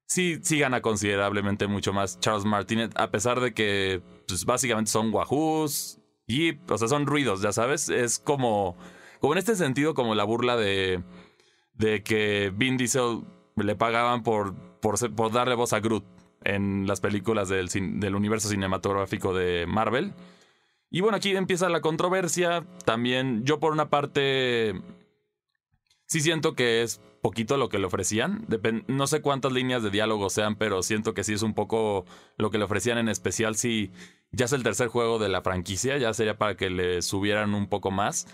sí, 0.06 0.40
sí 0.42 0.58
gana 0.58 0.82
considerablemente 0.82 1.68
mucho 1.68 1.92
más 1.92 2.18
Charles 2.22 2.46
Martinet, 2.46 2.94
a 2.96 3.12
pesar 3.12 3.42
de 3.42 3.54
que 3.54 4.02
pues, 4.26 4.46
básicamente 4.46 4.90
son 4.90 5.14
wahoos, 5.14 6.00
y, 6.26 6.54
o 6.70 6.78
sea, 6.78 6.88
son 6.88 7.08
ruidos, 7.08 7.42
ya 7.42 7.52
sabes. 7.52 7.90
Es 7.90 8.18
como, 8.18 8.78
como 9.20 9.34
en 9.34 9.40
este 9.40 9.58
sentido, 9.58 9.94
como 9.94 10.16
la 10.16 10.24
burla 10.24 10.56
de, 10.56 11.04
de 11.74 12.04
que 12.04 12.54
Vin 12.56 12.78
Diesel 12.78 13.26
le 13.58 13.76
pagaban 13.76 14.24
por, 14.24 14.56
por, 14.80 15.14
por 15.14 15.32
darle 15.34 15.56
voz 15.56 15.74
a 15.74 15.82
Groot 15.82 16.06
en 16.46 16.88
las 16.88 17.02
películas 17.02 17.50
del, 17.50 17.68
del 18.00 18.16
universo 18.16 18.48
cinematográfico 18.48 19.34
de 19.34 19.66
Marvel. 19.68 20.14
Y 20.90 21.02
bueno, 21.02 21.18
aquí 21.18 21.36
empieza 21.36 21.68
la 21.68 21.82
controversia. 21.82 22.66
También 22.86 23.44
yo 23.44 23.60
por 23.60 23.74
una 23.74 23.90
parte 23.90 24.74
sí 26.06 26.22
siento 26.22 26.56
que 26.56 26.82
es 26.82 27.02
poquito 27.26 27.58
lo 27.58 27.70
que 27.70 27.80
le 27.80 27.88
ofrecían. 27.88 28.46
no 28.86 29.08
sé 29.08 29.24
cuántas 29.24 29.52
líneas 29.52 29.82
de 29.82 29.90
diálogo 29.90 30.30
sean, 30.30 30.58
pero 30.58 30.84
siento 30.84 31.16
que 31.16 31.24
sí 31.24 31.34
es 31.34 31.42
un 31.42 31.56
poco 31.56 32.06
lo 32.38 32.52
que 32.52 32.60
le 32.60 32.66
ofrecían 32.66 33.00
en 33.00 33.10
especial 33.10 33.56
si 33.56 33.92
ya 34.32 34.46
es 34.46 34.54
el 34.54 34.62
tercer 34.62 34.90
juego 34.90 35.18
de 35.18 35.28
la 35.28 35.42
franquicia, 35.42 35.98
ya 35.98 36.14
sería 36.14 36.38
para 36.38 36.56
que 36.56 36.70
le 36.70 37.02
subieran 37.02 37.56
un 37.56 37.68
poco 37.68 37.90
más. 37.90 38.28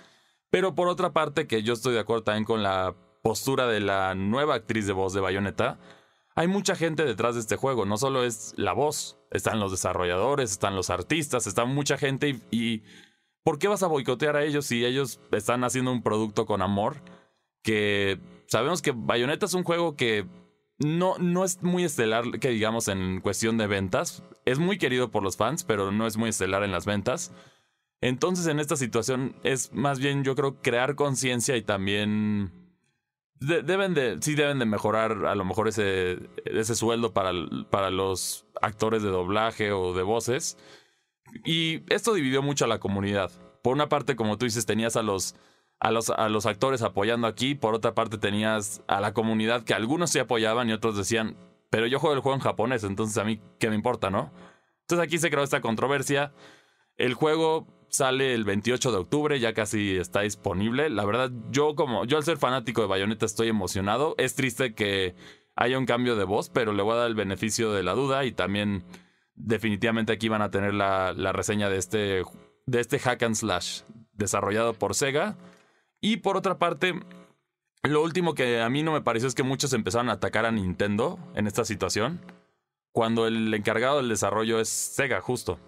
Pero 0.50 0.76
por 0.76 0.90
otra 0.90 1.14
parte, 1.14 1.48
que 1.48 1.64
yo 1.64 1.72
estoy 1.72 1.94
de 1.94 2.02
acuerdo 2.02 2.26
también 2.26 2.44
con 2.44 2.64
la 2.64 2.94
postura 3.24 3.66
de 3.66 3.80
la 3.80 4.14
nueva 4.14 4.56
actriz 4.56 4.88
de 4.88 4.94
voz 4.94 5.14
de 5.14 5.22
Bayonetta, 5.22 5.80
hay 6.36 6.50
mucha 6.50 6.76
gente 6.76 7.06
detrás 7.06 7.36
de 7.36 7.42
este 7.42 7.56
juego. 7.56 7.86
No 7.86 7.96
solo 7.96 8.26
es 8.26 8.54
la 8.58 8.74
voz, 8.74 9.18
están 9.32 9.62
los 9.62 9.72
desarrolladores, 9.72 10.52
están 10.52 10.76
los 10.76 10.90
artistas, 10.90 11.48
está 11.48 11.64
mucha 11.64 11.98
gente 11.98 12.42
y, 12.52 12.84
¿por 13.42 13.58
qué 13.58 13.70
vas 13.70 13.84
a 13.84 13.88
boicotear 13.88 14.36
a 14.36 14.44
ellos 14.44 14.66
si 14.66 14.84
ellos 14.84 15.22
están 15.32 15.64
haciendo 15.64 15.94
un 15.94 16.04
producto 16.04 16.46
con 16.46 16.62
amor? 16.62 16.98
Que 17.64 18.20
sabemos 18.52 18.82
que 18.82 18.92
Bayonetta 18.94 19.46
es 19.46 19.54
un 19.54 19.64
juego 19.64 19.96
que 19.96 20.28
no, 20.78 21.16
no 21.20 21.46
es 21.46 21.64
muy 21.64 21.86
estelar, 21.86 22.40
que 22.40 22.50
digamos, 22.50 22.90
en 22.90 23.22
cuestión 23.22 23.58
de 23.58 23.68
ventas. 23.68 24.24
Es 24.46 24.60
muy 24.60 24.78
querido 24.78 25.10
por 25.10 25.24
los 25.24 25.38
fans, 25.38 25.64
pero 25.64 25.92
no 25.92 26.06
es 26.06 26.18
muy 26.18 26.30
estelar 26.30 26.64
en 26.64 26.72
las 26.72 26.86
ventas. 26.86 27.32
Entonces, 28.02 28.48
en 28.48 28.60
esta 28.60 28.76
situación 28.76 29.36
es 29.44 29.72
más 29.72 30.00
bien, 30.00 30.24
yo 30.26 30.36
creo, 30.36 30.62
crear 30.62 30.96
conciencia 30.96 31.56
y 31.56 31.62
también 31.62 32.52
deben 33.40 33.94
de, 33.94 34.18
sí 34.22 34.36
deben 34.36 34.60
de 34.60 34.66
mejorar 34.66 35.26
a 35.26 35.36
lo 35.36 35.46
mejor 35.46 35.68
ese, 35.68 36.20
ese 36.46 36.76
sueldo 36.76 37.14
para, 37.14 37.32
para 37.70 37.90
los 37.90 38.46
actores 38.62 39.02
de 39.02 39.10
doblaje 39.10 39.72
o 39.72 39.94
de 39.94 40.04
voces. 40.04 40.58
Y 41.46 41.84
esto 41.94 42.14
dividió 42.14 42.42
mucho 42.42 42.66
a 42.66 42.68
la 42.68 42.80
comunidad. 42.80 43.32
Por 43.64 43.74
una 43.74 43.88
parte, 43.88 44.16
como 44.16 44.38
tú 44.38 44.46
dices, 44.46 44.66
tenías 44.66 44.98
a 44.98 45.04
los, 45.04 45.36
a 45.82 45.92
los, 45.92 46.12
a 46.12 46.30
los 46.30 46.46
actores 46.46 46.84
apoyando 46.84 47.28
aquí. 47.28 47.56
Por 47.56 47.74
otra 47.74 47.94
parte, 47.94 48.18
tenías 48.18 48.82
a 48.88 49.02
la 49.02 49.14
comunidad 49.14 49.64
que 49.64 49.74
algunos 49.74 50.12
sí 50.12 50.20
apoyaban 50.20 50.70
y 50.70 50.74
otros 50.74 50.96
decían, 50.96 51.36
pero 51.72 51.88
yo 51.88 52.00
juego 52.00 52.16
el 52.16 52.22
juego 52.22 52.36
en 52.36 52.42
japonés, 52.42 52.84
entonces 52.84 53.18
a 53.18 53.24
mí, 53.24 53.42
¿qué 53.60 53.70
me 53.70 53.76
importa, 53.76 54.10
no? 54.10 54.32
Entonces 54.82 55.04
aquí 55.04 55.18
se 55.18 55.32
creó 55.32 55.44
esta 55.44 55.60
controversia. 55.60 56.34
El 56.98 57.16
juego 57.16 57.66
sale 57.90 58.36
el 58.36 58.44
28 58.44 58.92
de 58.92 58.98
octubre, 58.98 59.40
ya 59.40 59.54
casi 59.54 59.98
está 59.98 60.22
disponible. 60.22 60.90
La 60.92 61.04
verdad, 61.04 61.32
yo 61.50 61.76
como 61.76 62.06
yo 62.06 62.18
al 62.18 62.24
ser 62.24 62.38
fanático 62.38 62.82
de 62.82 62.88
Bayonetta 62.88 63.26
estoy 63.26 63.48
emocionado. 63.48 64.14
Es 64.20 64.36
triste 64.36 64.76
que 64.76 65.16
haya 65.56 65.80
un 65.80 65.88
cambio 65.88 66.16
de 66.16 66.26
voz, 66.26 66.50
pero 66.50 66.74
le 66.74 66.84
voy 66.84 66.94
a 66.94 66.98
dar 66.98 67.08
el 67.08 67.16
beneficio 67.16 67.72
de 67.72 67.82
la 67.82 67.94
duda 67.94 68.24
y 68.26 68.34
también 68.34 68.84
definitivamente 69.36 70.14
aquí 70.14 70.30
van 70.30 70.44
a 70.44 70.52
tener 70.52 70.76
la, 70.76 71.14
reseña 71.32 71.70
de 71.70 71.78
este, 71.78 72.24
de 72.68 72.80
este 72.80 73.00
hack 73.00 73.24
and 73.24 73.36
slash 73.36 73.82
desarrollado 74.14 74.74
por 74.74 74.94
Sega. 74.94 75.38
Y 76.02 76.18
por 76.18 76.36
otra 76.36 76.58
parte, 76.58 76.96
lo 77.84 78.04
último 78.04 78.34
que 78.34 78.60
a 78.60 78.70
mí 78.70 78.82
no 78.84 78.92
me 78.92 79.02
pareció 79.02 79.28
es 79.28 79.36
que 79.36 79.44
muchos 79.44 79.72
empezaron 79.74 80.10
a 80.10 80.14
atacar 80.14 80.46
a 80.46 80.52
Nintendo 80.52 81.20
en 81.36 81.46
esta 81.48 81.64
situación, 81.64 82.20
cuando 82.92 83.28
el 83.28 83.54
encargado 83.54 83.98
del 83.98 84.10
desarrollo 84.10 84.60
es 84.60 84.68
Sega 84.68 85.22
justo. 85.22 85.60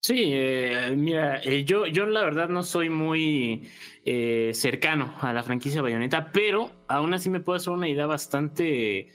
Sí, 0.00 0.22
eh, 0.24 0.94
mira, 0.96 1.40
eh, 1.42 1.64
yo, 1.64 1.86
yo 1.86 2.06
la 2.06 2.22
verdad 2.22 2.48
no 2.48 2.62
soy 2.62 2.88
muy 2.90 3.68
eh, 4.04 4.52
cercano 4.54 5.14
a 5.20 5.32
la 5.32 5.42
franquicia 5.42 5.82
Bayonetta, 5.82 6.30
pero 6.32 6.70
aún 6.86 7.12
así 7.12 7.28
me 7.28 7.40
puedo 7.40 7.56
hacer 7.56 7.72
una 7.72 7.88
idea 7.88 8.06
bastante 8.06 9.10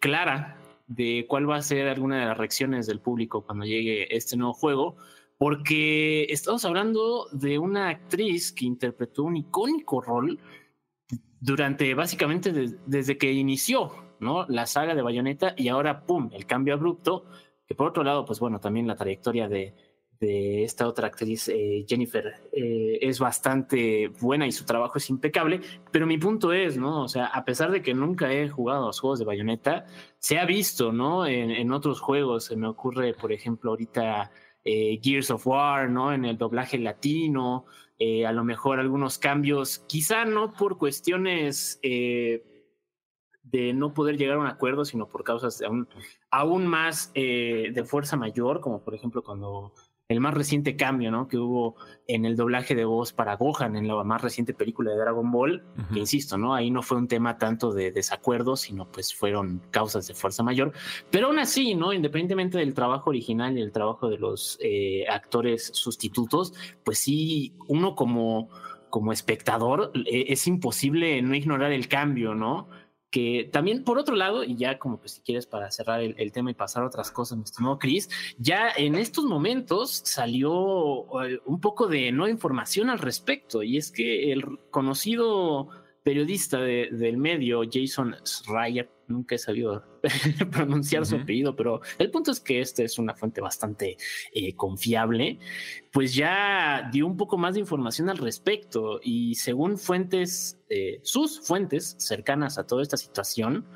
clara 0.00 0.58
de 0.86 1.24
cuál 1.28 1.48
va 1.48 1.56
a 1.56 1.62
ser 1.62 1.88
alguna 1.88 2.20
de 2.20 2.26
las 2.26 2.36
reacciones 2.36 2.86
del 2.86 3.00
público 3.00 3.46
cuando 3.46 3.64
llegue 3.64 4.14
este 4.14 4.36
nuevo 4.36 4.52
juego, 4.52 4.96
porque 5.44 6.24
estamos 6.30 6.64
hablando 6.64 7.28
de 7.30 7.58
una 7.58 7.90
actriz 7.90 8.50
que 8.50 8.64
interpretó 8.64 9.24
un 9.24 9.36
icónico 9.36 10.00
rol 10.00 10.40
durante 11.38 11.92
básicamente 11.92 12.50
desde 12.86 13.18
que 13.18 13.30
inició 13.30 13.92
¿no? 14.20 14.46
la 14.48 14.64
saga 14.64 14.94
de 14.94 15.02
Bayonetta 15.02 15.52
y 15.54 15.68
ahora, 15.68 16.06
¡pum!, 16.06 16.30
el 16.32 16.46
cambio 16.46 16.72
abrupto 16.72 17.26
que 17.66 17.74
por 17.74 17.88
otro 17.88 18.02
lado, 18.02 18.24
pues 18.24 18.40
bueno, 18.40 18.58
también 18.58 18.86
la 18.86 18.96
trayectoria 18.96 19.46
de, 19.46 19.74
de 20.18 20.64
esta 20.64 20.88
otra 20.88 21.08
actriz, 21.08 21.48
eh, 21.48 21.84
Jennifer, 21.86 22.48
eh, 22.50 23.00
es 23.02 23.18
bastante 23.18 24.08
buena 24.22 24.46
y 24.46 24.52
su 24.52 24.64
trabajo 24.64 24.96
es 24.96 25.10
impecable, 25.10 25.60
pero 25.92 26.06
mi 26.06 26.16
punto 26.16 26.54
es, 26.54 26.78
¿no? 26.78 27.02
O 27.02 27.08
sea, 27.08 27.26
a 27.26 27.44
pesar 27.44 27.70
de 27.70 27.82
que 27.82 27.92
nunca 27.92 28.32
he 28.32 28.48
jugado 28.48 28.84
a 28.84 28.86
los 28.86 28.98
juegos 28.98 29.18
de 29.18 29.26
Bayonetta, 29.26 29.84
se 30.18 30.38
ha 30.38 30.46
visto, 30.46 30.90
¿no? 30.90 31.26
En, 31.26 31.50
en 31.50 31.70
otros 31.70 32.00
juegos, 32.00 32.44
se 32.44 32.56
me 32.56 32.66
ocurre, 32.66 33.12
por 33.12 33.30
ejemplo, 33.30 33.72
ahorita 33.72 34.30
eh, 34.64 34.98
Gears 35.02 35.30
of 35.30 35.46
War, 35.46 35.90
¿no? 35.90 36.12
En 36.12 36.24
el 36.24 36.38
doblaje 36.38 36.78
latino, 36.78 37.66
a 38.26 38.32
lo 38.32 38.44
mejor 38.44 38.80
algunos 38.80 39.18
cambios, 39.18 39.78
quizá 39.88 40.26
no 40.26 40.52
por 40.52 40.76
cuestiones 40.76 41.80
de 43.44 43.72
no 43.74 43.92
poder 43.92 44.16
llegar 44.16 44.36
a 44.36 44.40
un 44.40 44.46
acuerdo, 44.46 44.84
sino 44.84 45.06
por 45.06 45.22
causas 45.22 45.60
aún, 45.62 45.86
aún 46.30 46.66
más 46.66 47.12
eh, 47.14 47.70
de 47.72 47.84
fuerza 47.84 48.16
mayor, 48.16 48.60
como 48.60 48.82
por 48.82 48.94
ejemplo 48.94 49.22
cuando 49.22 49.74
el 50.14 50.20
más 50.20 50.34
reciente 50.34 50.76
cambio 50.76 51.10
¿no? 51.10 51.28
que 51.28 51.38
hubo 51.38 51.76
en 52.06 52.24
el 52.24 52.36
doblaje 52.36 52.74
de 52.74 52.84
voz 52.84 53.12
para 53.12 53.36
Gohan 53.36 53.76
en 53.76 53.88
la 53.88 54.02
más 54.04 54.22
reciente 54.22 54.54
película 54.54 54.92
de 54.92 54.98
Dragon 54.98 55.30
Ball, 55.30 55.62
que 55.92 55.98
insisto, 55.98 56.38
¿no? 56.38 56.54
ahí 56.54 56.70
no 56.70 56.82
fue 56.82 56.98
un 56.98 57.08
tema 57.08 57.38
tanto 57.38 57.72
de 57.72 57.92
desacuerdo, 57.92 58.56
sino 58.56 58.90
pues 58.90 59.14
fueron 59.14 59.62
causas 59.70 60.06
de 60.06 60.14
fuerza 60.14 60.42
mayor, 60.42 60.72
pero 61.10 61.28
aún 61.28 61.38
así, 61.38 61.74
¿no? 61.74 61.92
independientemente 61.92 62.58
del 62.58 62.74
trabajo 62.74 63.10
original 63.10 63.56
y 63.58 63.62
el 63.62 63.72
trabajo 63.72 64.08
de 64.08 64.18
los 64.18 64.58
eh, 64.60 65.06
actores 65.08 65.70
sustitutos, 65.74 66.52
pues 66.84 66.98
sí, 66.98 67.54
uno 67.68 67.94
como, 67.94 68.48
como 68.90 69.12
espectador 69.12 69.92
eh, 70.06 70.26
es 70.28 70.46
imposible 70.46 71.20
no 71.22 71.34
ignorar 71.34 71.72
el 71.72 71.88
cambio, 71.88 72.34
¿no? 72.34 72.68
Que 73.14 73.48
también 73.52 73.84
por 73.84 73.96
otro 73.96 74.16
lado, 74.16 74.42
y 74.42 74.56
ya 74.56 74.76
como 74.80 74.98
pues 74.98 75.12
si 75.12 75.20
quieres 75.20 75.46
para 75.46 75.70
cerrar 75.70 76.00
el, 76.00 76.32
tema 76.32 76.50
y 76.50 76.54
pasar 76.54 76.82
a 76.82 76.86
otras 76.88 77.12
cosas, 77.12 77.38
mi 77.38 77.44
estimado 77.44 77.78
Chris, 77.78 78.10
ya 78.38 78.72
en 78.76 78.96
estos 78.96 79.24
momentos 79.24 80.02
salió 80.04 81.22
eh, 81.22 81.38
un 81.44 81.60
poco 81.60 81.86
de 81.86 82.10
no 82.10 82.26
información 82.26 82.90
al 82.90 82.98
respecto, 82.98 83.62
y 83.62 83.76
es 83.76 83.92
que 83.92 84.32
el 84.32 84.58
conocido 84.68 85.68
periodista 86.02 86.58
del 86.58 87.16
medio, 87.16 87.62
Jason 87.70 88.16
Schreier, 88.24 88.90
nunca 89.06 89.36
he 89.36 89.38
sabido 89.38 89.84
pronunciar 90.50 91.06
su 91.06 91.16
apellido, 91.16 91.54
pero 91.56 91.80
el 91.98 92.10
punto 92.10 92.30
es 92.30 92.40
que 92.40 92.60
esta 92.60 92.82
es 92.82 92.98
una 92.98 93.14
fuente 93.14 93.40
bastante 93.40 93.96
eh, 94.32 94.54
confiable, 94.54 95.38
pues 95.92 96.14
ya 96.14 96.88
dio 96.92 97.06
un 97.06 97.16
poco 97.16 97.38
más 97.38 97.54
de 97.54 97.60
información 97.60 98.08
al 98.08 98.18
respecto 98.18 99.00
y 99.02 99.34
según 99.34 99.78
fuentes, 99.78 100.58
eh, 100.68 101.00
sus 101.02 101.40
fuentes 101.40 101.96
cercanas 101.98 102.58
a 102.58 102.66
toda 102.66 102.82
esta 102.82 102.96
situación, 102.96 103.66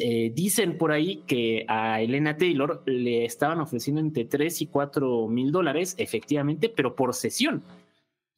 eh, 0.00 0.32
dicen 0.34 0.76
por 0.76 0.90
ahí 0.90 1.22
que 1.26 1.64
a 1.68 2.00
Elena 2.00 2.36
Taylor 2.36 2.82
le 2.86 3.24
estaban 3.24 3.60
ofreciendo 3.60 4.00
entre 4.00 4.24
3 4.24 4.62
y 4.62 4.66
4 4.66 5.28
mil 5.28 5.52
dólares, 5.52 5.94
efectivamente, 5.98 6.68
pero 6.68 6.96
por 6.96 7.14
sesión 7.14 7.62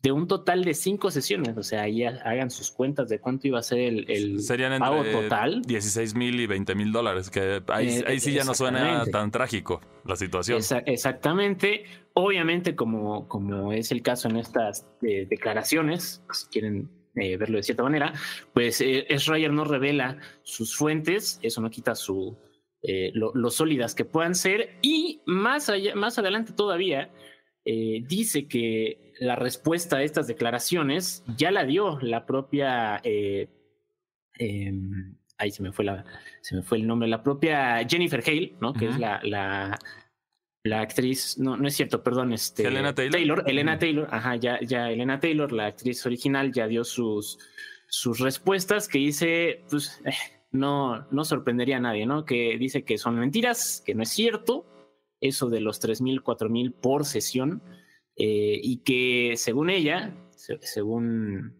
de 0.03 0.13
un 0.13 0.27
total 0.27 0.65
de 0.65 0.75
cinco 0.75 1.11
sesiones. 1.11 1.57
O 1.57 1.63
sea, 1.63 1.83
ahí 1.83 2.05
hagan 2.05 2.51
sus 2.51 2.71
cuentas 2.71 3.09
de 3.09 3.19
cuánto 3.19 3.47
iba 3.47 3.59
a 3.59 3.63
ser 3.63 3.81
el, 3.81 4.11
el 4.11 4.41
Serían 4.41 4.79
pago 4.79 5.05
total. 5.05 5.63
16 5.63 6.15
mil 6.15 6.41
y 6.41 6.47
20 6.47 6.75
mil 6.75 6.93
dólares, 6.93 7.31
que 7.31 7.63
ahí, 7.69 8.03
eh, 8.07 8.21
sí 8.21 8.33
ya 8.33 8.45
no 8.45 8.55
suena 8.55 9.05
tan 9.07 9.31
trágico 9.31 9.81
la 10.05 10.17
situación. 10.17 10.61
exactamente. 10.87 11.85
Obviamente, 12.15 12.75
como, 12.75 13.29
como 13.29 13.73
es 13.73 13.93
el 13.93 14.03
caso 14.03 14.29
en 14.29 14.37
estas 14.37 14.87
eh, 15.03 15.27
declaraciones, 15.29 16.23
si 16.33 16.47
quieren 16.49 16.91
eh, 17.15 17.37
verlo 17.37 17.59
de 17.59 17.63
cierta 17.63 17.83
manera, 17.83 18.15
pues 18.53 18.81
eh, 18.81 19.07
no 19.51 19.65
revela 19.65 20.19
sus 20.43 20.77
fuentes, 20.77 21.39
eso 21.43 21.61
no 21.61 21.71
quita 21.71 21.95
su 21.95 22.37
lo, 23.13 23.51
sólidas 23.51 23.95
que 23.95 24.07
puedan 24.07 24.35
ser, 24.35 24.79
y 24.81 25.21
más 25.27 25.69
allá, 25.69 25.95
más 25.95 26.19
adelante 26.19 26.55
todavía, 26.55 27.11
dice 28.07 28.47
que 28.49 29.13
la 29.21 29.37
respuesta 29.37 29.99
a 29.99 30.03
estas 30.03 30.27
declaraciones 30.27 31.23
ya 31.37 31.51
la 31.51 31.65
dio 31.65 31.99
la 32.01 32.27
propia. 32.27 33.01
Eh, 33.05 33.49
em, 34.39 35.17
ahí 35.37 35.51
se 35.51 35.63
me 35.63 35.73
fue 35.73 35.85
la, 35.85 36.05
se 36.41 36.57
me 36.57 36.63
fue 36.63 36.79
el 36.79 36.87
nombre, 36.87 37.09
la 37.09 37.23
propia 37.23 37.87
Jennifer 37.89 38.23
Hale, 38.27 38.57
¿no? 38.61 38.73
Que 38.73 38.89
es 38.89 38.99
la, 38.99 39.21
la, 39.23 39.79
la, 40.63 40.81
actriz, 40.81 41.39
no, 41.39 41.57
no 41.57 41.69
es 41.69 41.77
cierto, 41.77 42.03
perdón, 42.03 42.33
este. 42.33 42.67
Elena 42.67 42.95
Taylor. 42.95 43.13
Taylor 43.13 43.45
Elena 43.47 43.79
Taylor, 43.79 44.09
ajá, 44.11 44.37
ya, 44.37 44.59
ya 44.61 44.91
Elena 44.91 45.21
Taylor, 45.21 45.53
la 45.53 45.67
actriz 45.67 46.05
original, 46.07 46.53
ya 46.53 46.67
dio 46.67 46.85
sus, 46.85 47.39
sus 47.89 48.21
respuestas 48.21 48.89
que 48.89 48.99
dice, 48.99 49.65
pues, 49.71 50.01
eh, 50.05 50.13
no, 50.51 51.07
no 51.11 51.25
sorprendería 51.25 51.77
a 51.77 51.81
nadie, 51.81 52.07
¿no? 52.07 52.25
Que 52.25 52.57
dice 52.59 52.85
que 52.85 52.97
son 52.97 53.19
mentiras, 53.19 53.83
que 53.85 53.95
no 53.95 54.03
es 54.03 54.09
cierto, 54.09 54.67
eso 55.21 55.49
de 55.49 55.61
los 55.61 55.81
tres 55.81 56.01
mil, 56.01 56.23
cuatro 56.23 56.49
mil 56.49 56.73
por 56.73 57.05
sesión 57.05 57.63
eh, 58.17 58.61
y 58.63 58.79
que 58.79 59.35
según 59.37 59.71
ella, 59.71 60.15
según 60.61 61.55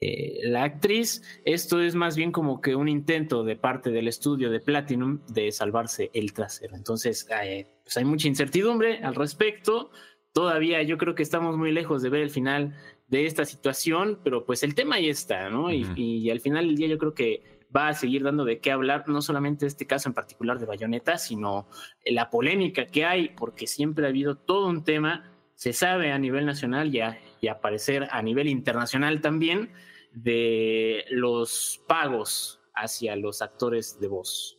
eh, 0.00 0.40
la 0.44 0.64
actriz, 0.64 1.22
esto 1.44 1.80
es 1.80 1.94
más 1.94 2.16
bien 2.16 2.32
como 2.32 2.60
que 2.60 2.74
un 2.74 2.88
intento 2.88 3.44
de 3.44 3.56
parte 3.56 3.90
del 3.90 4.08
estudio 4.08 4.50
de 4.50 4.60
Platinum 4.60 5.20
de 5.26 5.52
salvarse 5.52 6.10
el 6.14 6.32
trasero. 6.32 6.74
Entonces, 6.74 7.28
eh, 7.42 7.66
pues 7.82 7.96
hay 7.96 8.04
mucha 8.04 8.28
incertidumbre 8.28 8.98
al 9.02 9.14
respecto. 9.14 9.90
Todavía 10.32 10.82
yo 10.82 10.96
creo 10.96 11.14
que 11.14 11.22
estamos 11.22 11.56
muy 11.58 11.72
lejos 11.72 12.02
de 12.02 12.08
ver 12.08 12.22
el 12.22 12.30
final 12.30 12.74
de 13.08 13.26
esta 13.26 13.44
situación, 13.44 14.20
pero 14.24 14.46
pues 14.46 14.62
el 14.62 14.74
tema 14.74 14.96
ahí 14.96 15.08
está, 15.08 15.50
¿no? 15.50 15.72
y, 15.72 16.30
al 16.30 16.40
final 16.40 16.68
del 16.68 16.76
día 16.76 16.86
yo 16.86 16.98
creo 16.98 17.12
que 17.12 17.59
va 17.74 17.88
a 17.88 17.94
seguir 17.94 18.22
dando 18.22 18.44
de 18.44 18.60
qué 18.60 18.72
hablar, 18.72 19.08
no 19.08 19.22
solamente 19.22 19.66
este 19.66 19.86
caso 19.86 20.08
en 20.08 20.14
particular 20.14 20.58
de 20.58 20.66
Bayonetta, 20.66 21.18
sino 21.18 21.68
la 22.04 22.30
polémica 22.30 22.86
que 22.86 23.04
hay, 23.04 23.28
porque 23.30 23.66
siempre 23.66 24.06
ha 24.06 24.08
habido 24.08 24.36
todo 24.36 24.68
un 24.68 24.84
tema 24.84 25.30
se 25.60 25.74
sabe 25.74 26.10
a 26.10 26.18
nivel 26.18 26.46
nacional 26.46 26.94
y 26.94 27.00
a, 27.00 27.20
y 27.42 27.48
a 27.48 27.60
parecer 27.60 28.08
a 28.12 28.22
nivel 28.22 28.48
internacional 28.48 29.20
también 29.20 29.70
de 30.14 31.04
los 31.10 31.82
pagos 31.86 32.60
hacia 32.74 33.14
los 33.14 33.42
actores 33.42 34.00
de 34.00 34.08
voz. 34.08 34.58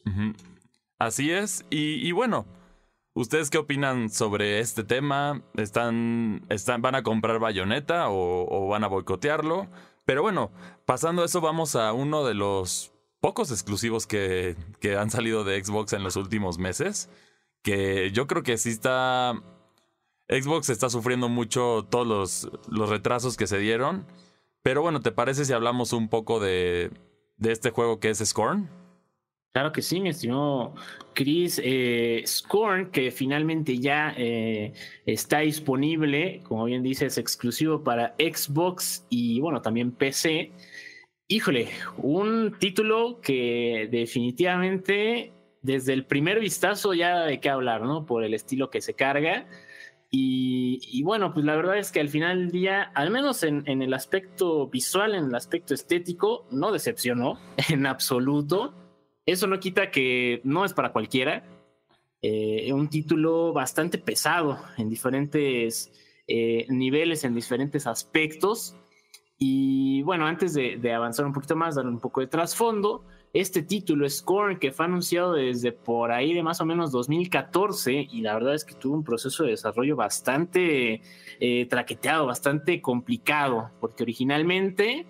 Así 0.99 1.31
es, 1.31 1.65
y, 1.71 2.11
bueno, 2.11 2.45
¿ustedes 3.15 3.49
qué 3.49 3.57
opinan 3.57 4.11
sobre 4.11 4.59
este 4.59 4.83
tema? 4.83 5.41
¿Están, 5.55 6.45
están, 6.49 6.83
¿Van 6.83 6.93
a 6.93 7.01
comprar 7.01 7.39
bayoneta 7.39 8.11
o, 8.11 8.67
van 8.67 8.83
a 8.83 8.87
boicotearlo? 8.87 9.69
Pero 10.05 10.21
bueno, 10.21 10.51
pasando 10.85 11.23
eso, 11.23 11.41
vamos 11.41 11.75
a 11.75 11.93
uno 11.93 12.23
de 12.25 12.35
los 12.35 12.93
pocos 13.21 13.51
exclusivos 13.51 14.07
que, 14.07 14.57
que 14.81 14.97
han 14.97 15.09
salido 15.09 15.43
de 15.43 15.63
Xbox 15.63 15.93
en 15.93 16.03
los 16.03 16.17
últimos 16.17 16.57
meses. 16.57 17.09
Que 17.61 18.11
yo 18.11 18.27
creo 18.27 18.43
que 18.43 18.57
sí 18.57 18.69
está 18.69 19.41
Xbox 20.31 20.69
está 20.69 20.89
sufriendo 20.89 21.27
mucho 21.27 21.85
todos 21.89 22.07
los, 22.07 22.49
los, 22.69 22.89
retrasos 22.89 23.35
que 23.35 23.47
se 23.47 23.59
dieron. 23.59 24.05
Pero 24.63 24.81
bueno, 24.81 25.01
¿te 25.01 25.11
parece 25.11 25.43
si 25.43 25.51
hablamos 25.51 25.91
un 25.91 26.07
poco 26.07 26.39
de, 26.39 26.89
de 27.35 27.51
este 27.51 27.71
juego 27.71 27.99
que 27.99 28.09
es 28.09 28.19
Scorn? 28.19 28.69
Claro 29.51 29.73
que 29.73 29.81
sí, 29.81 29.99
mi 29.99 30.07
estimado 30.07 30.73
Chris. 31.13 31.59
Eh, 31.61 32.23
Scorn, 32.25 32.91
que 32.91 33.11
finalmente 33.11 33.77
ya 33.79 34.13
eh, 34.17 34.71
está 35.05 35.39
disponible, 35.39 36.39
como 36.43 36.63
bien 36.63 36.81
dice, 36.81 37.07
es 37.07 37.17
exclusivo 37.17 37.83
para 37.83 38.15
Xbox 38.17 39.05
y 39.09 39.41
bueno, 39.41 39.61
también 39.61 39.91
PC. 39.91 40.53
Híjole, 41.31 41.69
un 41.95 42.57
título 42.59 43.21
que 43.21 43.87
definitivamente 43.89 45.31
desde 45.61 45.93
el 45.93 46.05
primer 46.05 46.41
vistazo 46.41 46.93
ya 46.93 47.21
de 47.21 47.39
qué 47.39 47.47
hablar, 47.47 47.83
¿no? 47.83 48.05
Por 48.05 48.25
el 48.25 48.33
estilo 48.33 48.69
que 48.69 48.81
se 48.81 48.95
carga. 48.95 49.47
Y, 50.09 51.01
bueno, 51.03 51.33
pues 51.33 51.45
la 51.45 51.55
verdad 51.55 51.77
es 51.77 51.89
que 51.89 52.01
al 52.01 52.09
final 52.09 52.37
del 52.37 52.51
día, 52.51 52.81
al 52.83 53.11
menos 53.11 53.43
en, 53.43 53.65
el 53.65 53.93
aspecto 53.93 54.67
visual, 54.67 55.15
en 55.15 55.23
el 55.23 55.35
aspecto 55.35 55.73
estético, 55.73 56.47
no 56.51 56.73
decepcionó 56.73 57.39
en 57.69 57.85
absoluto. 57.85 58.73
Eso 59.25 59.47
no 59.47 59.57
quita 59.61 59.89
que 59.89 60.41
no 60.43 60.65
es 60.65 60.73
para 60.73 60.91
cualquiera. 60.91 61.45
Eh, 62.21 62.73
un 62.73 62.89
título 62.89 63.53
bastante 63.53 63.99
pesado 63.99 64.59
en 64.77 64.89
diferentes 64.89 65.93
eh, 66.27 66.65
niveles, 66.67 67.23
en 67.23 67.35
diferentes 67.35 67.87
aspectos. 67.87 68.75
Y 69.43 70.03
bueno, 70.03 70.27
antes 70.27 70.53
de, 70.53 70.77
de 70.77 70.93
avanzar 70.93 71.25
un 71.25 71.33
poquito 71.33 71.55
más, 71.55 71.73
dar 71.73 71.87
un 71.87 71.99
poco 71.99 72.21
de 72.21 72.27
trasfondo 72.27 73.03
este 73.33 73.63
título, 73.63 74.09
Scorn, 74.09 74.59
que 74.59 74.71
fue 74.71 74.85
anunciado 74.85 75.33
desde 75.33 75.71
por 75.71 76.11
ahí 76.11 76.33
de 76.33 76.43
más 76.43 76.59
o 76.59 76.65
menos 76.65 76.91
2014 76.91 78.07
y 78.11 78.21
la 78.21 78.33
verdad 78.33 78.53
es 78.53 78.65
que 78.65 78.75
tuvo 78.75 78.95
un 78.95 79.03
proceso 79.03 79.43
de 79.43 79.51
desarrollo 79.51 79.95
bastante 79.95 81.01
eh, 81.39 81.65
traqueteado, 81.67 82.27
bastante 82.27 82.81
complicado, 82.81 83.71
porque 83.79 84.03
originalmente, 84.03 85.07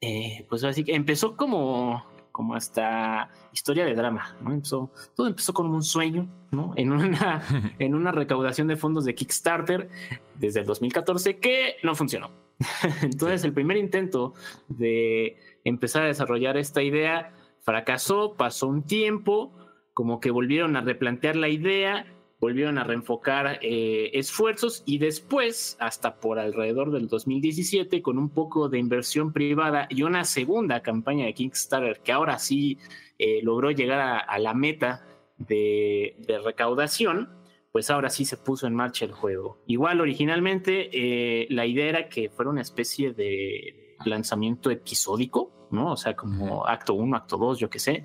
eh, 0.00 0.46
pues 0.48 0.64
así 0.64 0.84
que 0.84 0.94
empezó 0.94 1.34
como, 1.34 2.04
como 2.30 2.54
hasta 2.54 3.30
historia 3.52 3.86
de 3.86 3.94
drama, 3.94 4.36
¿no? 4.42 4.52
Empezó, 4.52 4.90
todo 5.16 5.26
empezó 5.26 5.54
con 5.54 5.70
un 5.70 5.82
sueño, 5.82 6.28
¿no? 6.50 6.74
En 6.76 6.92
una, 6.92 7.42
en 7.78 7.94
una 7.94 8.12
recaudación 8.12 8.68
de 8.68 8.76
fondos 8.76 9.06
de 9.06 9.14
Kickstarter 9.14 9.88
desde 10.34 10.60
el 10.60 10.66
2014 10.66 11.38
que 11.38 11.76
no 11.82 11.94
funcionó. 11.94 12.30
Entonces, 13.02 13.44
el 13.44 13.52
primer 13.52 13.76
intento 13.76 14.34
de 14.68 15.36
empezar 15.64 16.02
a 16.04 16.06
desarrollar 16.06 16.56
esta 16.56 16.82
idea 16.82 17.32
fracasó, 17.60 18.34
pasó 18.34 18.66
un 18.66 18.82
tiempo, 18.84 19.52
como 19.94 20.20
que 20.20 20.30
volvieron 20.30 20.76
a 20.76 20.80
replantear 20.80 21.36
la 21.36 21.48
idea, 21.48 22.06
volvieron 22.42 22.76
a 22.76 22.82
reenfocar 22.82 23.60
eh, 23.62 24.10
esfuerzos 24.14 24.82
y 24.84 24.98
después, 24.98 25.76
hasta 25.78 26.16
por 26.16 26.40
alrededor 26.40 26.90
del 26.90 27.06
2017, 27.06 28.02
con 28.02 28.18
un 28.18 28.30
poco 28.30 28.68
de 28.68 28.80
inversión 28.80 29.32
privada 29.32 29.86
y 29.88 30.02
una 30.02 30.24
segunda 30.24 30.82
campaña 30.82 31.26
de 31.26 31.34
Kickstarter 31.34 32.00
que 32.00 32.10
ahora 32.10 32.40
sí 32.40 32.78
eh, 33.20 33.40
logró 33.44 33.70
llegar 33.70 34.24
a, 34.28 34.38
la 34.40 34.54
meta 34.54 35.06
de, 35.38 36.16
recaudación, 36.44 37.28
pues 37.72 37.90
ahora 37.90 38.10
sí 38.10 38.26
se 38.26 38.36
puso 38.36 38.66
en 38.66 38.74
marcha 38.74 39.06
el 39.06 39.12
juego. 39.12 39.58
Igual 39.66 40.00
originalmente 40.00 40.90
eh, 40.92 41.46
la 41.50 41.64
idea 41.64 41.86
era 41.86 42.08
que 42.08 42.28
fuera 42.28 42.50
una 42.50 42.60
especie 42.60 43.12
de 43.12 43.96
lanzamiento 44.04 44.70
episódico, 44.70 45.68
¿no? 45.70 45.92
O 45.92 45.96
sea, 45.96 46.14
como 46.14 46.66
acto 46.66 46.92
1, 46.92 47.16
acto 47.16 47.38
2, 47.38 47.58
yo 47.58 47.70
qué 47.70 47.78
sé. 47.78 48.04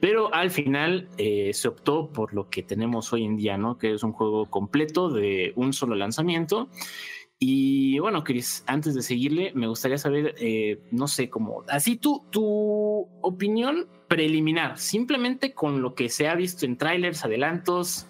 Pero 0.00 0.34
al 0.34 0.50
final 0.50 1.08
eh, 1.16 1.52
se 1.54 1.68
optó 1.68 2.12
por 2.12 2.34
lo 2.34 2.50
que 2.50 2.62
tenemos 2.62 3.12
hoy 3.12 3.24
en 3.24 3.36
día, 3.36 3.56
¿no? 3.56 3.78
Que 3.78 3.94
es 3.94 4.02
un 4.02 4.12
juego 4.12 4.50
completo 4.50 5.08
de 5.08 5.52
un 5.54 5.72
solo 5.72 5.94
lanzamiento. 5.94 6.68
Y 7.38 7.98
bueno, 8.00 8.24
Chris, 8.24 8.64
antes 8.66 8.94
de 8.94 9.02
seguirle, 9.02 9.52
me 9.54 9.68
gustaría 9.68 9.98
saber, 9.98 10.34
eh, 10.38 10.80
no 10.90 11.06
sé, 11.06 11.30
cómo, 11.30 11.64
así 11.68 11.96
tu, 11.96 12.24
tu 12.30 13.06
opinión 13.22 13.88
preliminar, 14.08 14.78
simplemente 14.78 15.52
con 15.52 15.82
lo 15.82 15.94
que 15.94 16.08
se 16.08 16.28
ha 16.28 16.34
visto 16.34 16.64
en 16.64 16.78
trailers, 16.78 17.24
adelantos, 17.26 18.06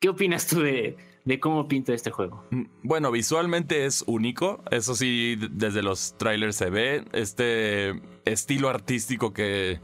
¿qué 0.00 0.08
opinas 0.08 0.46
tú 0.46 0.60
de, 0.60 0.96
de 1.26 1.40
cómo 1.40 1.66
pinta 1.66 1.92
este 1.92 2.10
juego. 2.10 2.44
Mm, 2.50 2.62
bueno, 2.84 3.10
visualmente 3.10 3.84
es 3.84 4.04
único. 4.06 4.62
Eso 4.70 4.94
sí, 4.94 5.36
desde 5.50 5.82
los 5.82 6.16
trailers 6.16 6.56
se 6.56 6.70
ve. 6.70 7.04
Este 7.12 8.00
estilo 8.24 8.70
artístico 8.70 9.34
que. 9.34 9.80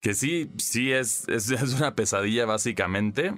Que 0.00 0.14
sí, 0.14 0.50
sí 0.56 0.90
es, 0.92 1.28
es, 1.28 1.50
una 1.76 1.94
pesadilla, 1.94 2.46
básicamente. 2.46 3.34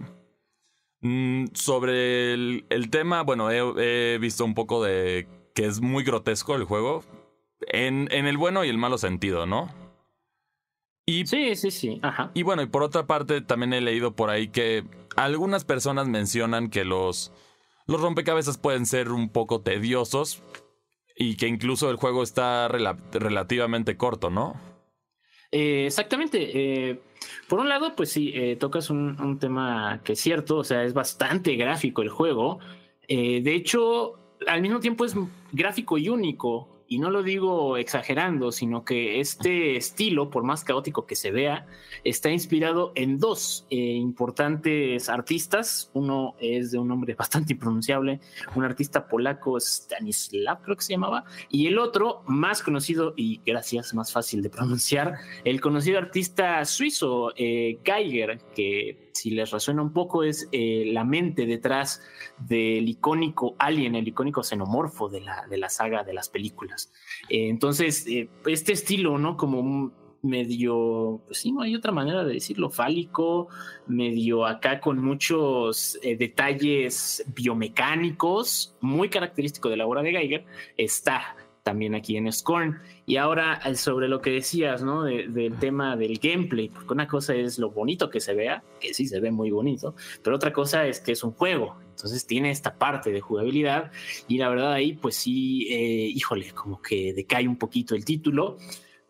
Mm, 1.01 1.47
sobre 1.53 2.33
el, 2.35 2.91
tema, 2.91 3.23
bueno, 3.23 3.51
he, 3.51 4.19
visto 4.19 4.45
un 4.45 4.55
poco 4.55 4.85
de 4.85 5.27
que 5.55 5.67
es 5.67 5.81
muy 5.81 6.05
grotesco 6.05 6.55
el 6.55 6.65
juego. 6.65 7.03
En, 7.67 8.09
en 8.13 8.27
el 8.27 8.39
bueno 8.39 8.65
y 8.65 8.69
el 8.69 8.79
malo 8.79 8.99
sentido, 8.99 9.47
¿no? 9.47 9.69
Y, 11.11 11.27
sí, 11.27 11.57
sí, 11.57 11.71
sí. 11.73 11.99
Ajá. 12.03 12.31
Y 12.35 12.45
bueno, 12.45 12.63
y 12.63 12.67
por 12.67 12.85
otra 12.85 13.07
parte, 13.07 13.41
también 13.41 13.73
he 13.73 13.81
leído 13.81 14.15
por 14.15 14.31
ahí 14.31 14.49
que 14.49 14.85
algunas 15.17 15.65
personas 15.65 16.07
mencionan 16.07 16.71
que 16.71 16.85
los, 16.85 17.33
los 17.87 18.01
rompecabezas 18.01 18.59
pueden 18.59 18.87
ser 18.87 19.11
un 19.11 19.29
poco 19.29 19.61
tediosos 19.61 20.41
y 21.17 21.37
que 21.37 21.49
incluso 21.49 21.91
el 21.91 21.97
juego 21.97 22.23
está 22.23 22.69
relativamente 22.69 23.97
corto, 23.97 24.31
¿no? 24.31 24.55
Eh, 25.51 25.87
exactamente. 25.87 26.91
Eh, 26.91 27.01
por 27.49 27.59
un 27.59 27.69
lado, 27.69 27.97
pues 27.97 28.13
sí, 28.13 28.31
eh, 28.33 28.55
tocas 28.55 28.89
un, 28.89 29.39
tema 29.41 30.03
que 30.05 30.13
es 30.13 30.21
cierto, 30.21 30.59
o 30.59 30.65
sea, 30.65 30.85
es 30.85 30.95
bastante 30.95 31.57
gráfico 31.57 32.03
el 32.03 32.09
juego. 32.09 32.61
de 33.09 33.55
hecho, 33.57 34.15
al 34.47 34.63
mismo 34.63 34.79
tiempo 34.79 35.05
es 35.05 35.17
gráfico 35.51 35.99
y 35.99 36.09
único 36.09 36.70
y 36.93 36.99
no 36.99 37.09
lo 37.09 37.23
digo 37.23 37.77
exagerando, 37.77 38.51
sino 38.51 38.85
que 38.85 39.21
este 39.21 39.77
estilo, 39.77 40.29
por 40.29 40.43
más 40.43 40.65
caótico 40.65 41.07
que 41.07 41.15
se 41.15 41.31
vea, 41.31 41.65
está 42.03 42.31
inspirado 42.31 42.91
en 42.97 43.21
dos 43.21 43.65
eh, 43.71 43.77
importantes 43.77 45.09
artistas. 45.09 45.89
Uno 45.95 46.35
es 46.41 46.73
de 46.73 46.79
un 46.79 46.89
nombre 46.89 47.15
bastante 47.19 47.53
impronunciable, 47.53 48.21
un 48.57 48.65
artista 48.65 49.07
polaco, 49.07 49.57
Stanislav 49.61 50.63
creo 50.63 50.77
que 50.77 50.83
se 50.83 50.95
llamaba, 50.95 51.25
y 51.49 51.69
el 51.69 51.79
otro, 51.79 52.25
más 52.27 52.61
conocido 52.61 53.15
y 53.17 53.41
gracias, 53.47 53.95
más 53.95 54.11
fácil 54.11 54.43
de 54.43 54.51
pronunciar, 54.51 55.15
el 55.45 55.61
conocido 55.61 55.97
artista 55.97 56.65
suizo, 56.65 57.33
eh, 57.37 57.79
Geiger, 57.85 58.41
que 58.53 59.10
si 59.21 59.31
les 59.31 59.51
resuena 59.51 59.83
un 59.83 59.93
poco, 59.93 60.23
es 60.25 60.49
eh, 60.51 60.85
la 60.87 61.05
mente 61.05 61.45
detrás 61.45 62.03
del 62.39 62.89
icónico 62.89 63.55
Alien, 63.59 63.95
el 63.95 64.09
icónico 64.09 64.43
xenomorfo 64.43 65.11
de 65.11 65.21
la, 65.21 65.47
de 65.47 65.59
la 65.59 65.69
saga 65.69 66.05
de 66.05 66.15
las 66.15 66.31
películas. 66.31 66.91
Eh, 67.29 67.49
entonces, 67.49 68.07
eh, 68.07 68.31
este 68.47 68.73
estilo, 68.73 69.19
¿no? 69.19 69.37
Como 69.37 69.93
medio, 70.23 71.21
pues 71.27 71.39
sí, 71.39 71.53
no 71.53 71.61
hay 71.61 71.75
otra 71.75 71.93
manera 71.93 72.25
de 72.25 72.33
decirlo, 72.33 72.71
fálico, 72.71 73.49
medio 73.87 74.47
acá 74.47 74.81
con 74.81 74.99
muchos 75.03 75.99
detalles 76.03 77.25
biomecánicos, 77.35 78.75
muy 78.81 79.11
característico 79.11 79.69
de 79.69 79.77
la 79.77 79.87
obra 79.87 80.03
de 80.03 80.13
Geiger, 80.13 80.45
está 80.77 81.37
también 81.63 81.95
aquí 81.95 82.17
en 82.17 82.31
Scorn. 82.33 82.81
Y 83.07 83.17
ahora 83.17 83.61
eh, 83.65 83.75
sobre 83.75 84.09
lo 84.09 84.21
que 84.21 84.31
decías, 84.31 84.83
¿no? 84.83 85.05
del 85.05 85.59
tema 85.59 85.97
del 85.97 86.19
gameplay, 86.19 86.69
porque 86.69 86.93
una 86.93 87.07
cosa 87.07 87.35
es 87.35 87.59
lo 87.59 87.71
bonito 87.71 88.11
que 88.11 88.21
se 88.21 88.35
vea, 88.35 88.63
que 88.81 88.95
sí 88.95 89.07
se 89.07 89.21
ve 89.21 89.31
muy 89.31 89.51
bonito, 89.51 89.95
pero 90.23 90.37
otra 90.37 90.53
cosa 90.53 90.87
es 90.87 91.01
que 91.01 91.13
es 91.13 91.25
un 91.25 91.33
juego. 91.33 91.77
Entonces 91.91 92.27
tiene 92.27 92.51
esta 92.51 92.79
parte 92.79 93.13
de 93.13 93.21
jugabilidad 93.21 93.91
y 94.27 94.39
la 94.39 94.49
verdad 94.49 94.73
ahí 94.73 94.95
pues 94.95 95.17
sí, 95.17 95.67
eh, 95.71 96.11
híjole, 96.15 96.53
como 96.53 96.81
que 96.81 97.13
decae 97.13 97.47
un 97.47 97.57
poquito 97.57 97.95
el 97.95 98.05
título, 98.05 98.57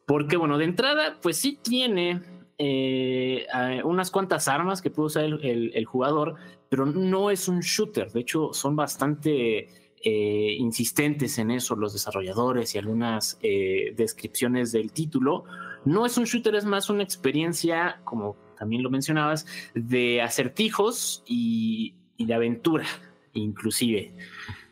porque 0.07 0.37
bueno, 0.37 0.59
de 0.59 0.65
entrada 0.65 1.19
pues 1.23 1.37
sí 1.37 1.59
tiene 1.63 2.21
eh, 2.63 3.47
unas 3.85 4.11
cuantas 4.11 4.47
armas 4.47 4.83
que 4.83 4.91
puede 4.91 5.07
usar 5.07 5.25
el, 5.25 5.85
jugador, 5.87 6.35
pero 6.69 6.85
no 6.85 7.31
es 7.31 7.49
un 7.49 7.61
shooter. 7.61 8.13
De 8.13 8.21
hecho, 8.21 8.53
son 8.53 8.77
bastante 8.77 9.69
eh, 10.03 10.57
insistentes 10.59 11.39
en 11.39 11.51
eso 11.51 11.77
los 11.77 11.93
desarrolladores 11.93 12.75
y 12.75 12.79
algunas 12.79 13.39
eh, 13.43 13.93
descripciones 13.95 14.73
del 14.73 14.93
título. 14.93 15.45
No 15.85 16.07
es 16.07 16.17
un 16.17 16.25
shooter, 16.25 16.55
es 16.55 16.65
más 16.65 16.89
una 16.89 17.03
experiencia, 17.03 18.01
como 18.05 18.35
también 18.59 18.83
lo 18.83 18.89
mencionabas, 18.89 19.45
de 19.75 20.23
acertijos 20.23 21.23
y, 21.27 21.95
de 22.17 22.33
aventura, 22.33 22.87
inclusive. 23.35 24.15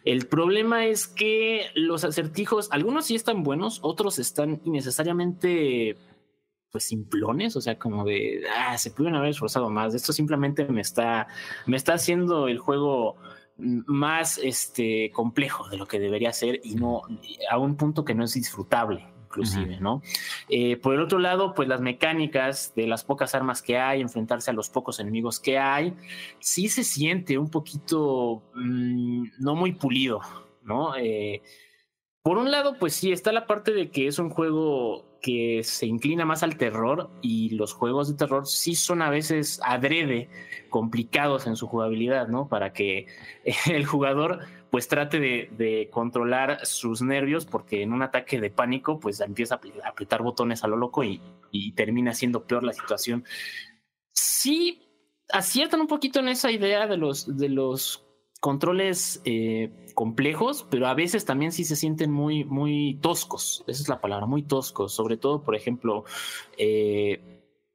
El 0.03 0.27
problema 0.27 0.87
es 0.87 1.07
que 1.07 1.67
los 1.75 2.05
acertijos, 2.05 2.69
algunos 2.71 3.05
sí 3.05 3.14
están 3.14 3.43
buenos, 3.43 3.81
otros 3.83 4.19
están 4.19 4.62
innecesariamente 4.64 5.97
pues 6.71 6.85
simplones, 6.85 7.55
o 7.57 7.61
sea, 7.61 7.79
como 7.79 8.05
de, 8.05 8.45
ah, 8.57 8.79
se 8.79 8.91
pudieron 8.91 9.19
haber 9.19 9.31
esforzado 9.31 9.69
más. 9.69 9.95
Esto 9.95 10.14
simplemente 10.14 10.67
me 10.69 10.81
está, 10.81 11.29
me 11.67 11.77
está 11.77 11.95
haciendo 11.95 12.49
el 12.49 12.59
juego 12.59 13.17
más 13.59 14.38
este, 14.38 15.11
complejo 15.11 15.68
de 15.68 15.77
lo 15.77 15.87
que 15.87 15.99
debería 15.99 16.33
ser 16.33 16.61
y 16.62 16.77
no 16.77 17.03
a 17.51 17.59
un 17.59 17.77
punto 17.77 18.05
que 18.05 18.14
no 18.14 18.25
es 18.25 18.35
disfrutable 18.35 19.05
inclusive, 19.29 19.79
¿no? 19.79 20.03
Eh, 20.49 20.77
por 20.79 20.94
el 20.94 21.03
otro 21.03 21.18
lado, 21.18 21.55
pues 21.55 21.68
las 21.68 21.83
mecánicas 21.83 22.73
de 22.75 22.87
las 22.87 23.05
pocas 23.05 23.35
armas 23.35 23.61
que 23.61 23.77
hay, 23.77 24.01
enfrentarse 24.01 24.51
a 24.51 24.55
los 24.55 24.71
pocos 24.71 25.01
enemigos 25.01 25.38
que 25.38 25.59
hay, 25.59 25.94
sí 26.38 26.68
se 26.68 26.83
siente 26.83 27.37
un 27.37 27.51
poquito 27.51 28.42
mm, 28.55 29.27
no 29.38 29.55
muy 29.55 29.73
pulido, 29.73 30.21
¿no? 30.62 30.97
Eh, 30.97 31.42
por 32.23 32.38
un 32.38 32.51
lado, 32.51 32.77
pues 32.79 32.94
sí, 32.94 33.12
está 33.12 33.33
la 33.33 33.47
parte 33.47 33.73
de 33.73 33.90
que 33.90 34.07
es 34.07 34.18
un 34.18 34.31
juego 34.31 35.05
que 35.20 35.62
se 35.64 35.87
inclina 35.87 36.24
más 36.24 36.42
al 36.42 36.57
terror 36.57 37.11
y 37.22 37.50
los 37.50 37.72
juegos 37.72 38.09
de 38.09 38.14
terror 38.14 38.46
sí 38.46 38.74
son 38.74 39.02
a 39.02 39.11
veces 39.11 39.61
adrede 39.64 40.28
complicados 40.70 41.46
en 41.46 41.57
su 41.57 41.66
jugabilidad, 41.66 42.28
¿no? 42.28 42.48
Para 42.48 42.72
que 42.72 43.07
el 43.70 43.87
jugador 43.87 44.40
pues 44.70 44.88
trate 44.88 45.18
de, 45.18 45.88
controlar 45.90 46.66
sus 46.66 47.00
nervios 47.00 47.46
porque 47.46 47.83
en 47.83 47.92
un 47.92 48.02
ataque 48.02 48.40
de 48.40 48.50
pánico 48.50 49.00
pues 49.00 49.20
empieza 49.20 49.54
a 49.54 49.88
apretar 49.88 50.22
botones 50.22 50.62
a 50.62 50.68
lo 50.68 50.76
loco 50.76 51.02
y, 51.04 51.20
termina 51.74 52.12
siendo 52.12 52.44
peor 52.44 52.62
la 52.62 52.72
situación. 52.72 53.24
Sí 54.12 54.83
aciertan 55.31 55.81
un 55.81 55.87
poquito 55.87 56.20
en 56.20 56.28
esa 56.28 56.50
idea 56.50 56.87
de 56.87 56.96
los, 56.96 57.37
de 57.37 57.48
los 57.48 58.08
controles 58.40 59.20
eh, 59.24 59.70
complejos, 59.94 60.66
pero 60.70 60.87
a 60.87 60.94
veces 60.94 61.24
también 61.24 61.53
sí 61.53 61.64
se 61.64 61.77
sienten 61.77 62.11
muy, 62.12 62.44
muy 62.44 62.98
toscos. 63.03 63.64
Esa 63.66 63.83
es 63.83 63.88
la 63.88 64.01
palabra, 64.01 64.27
muy 64.27 64.42
toscos. 64.42 64.92
Sobre 64.92 65.16
todo, 65.16 65.42
por 65.42 65.57
ejemplo, 65.57 66.05
eh, 66.57 67.20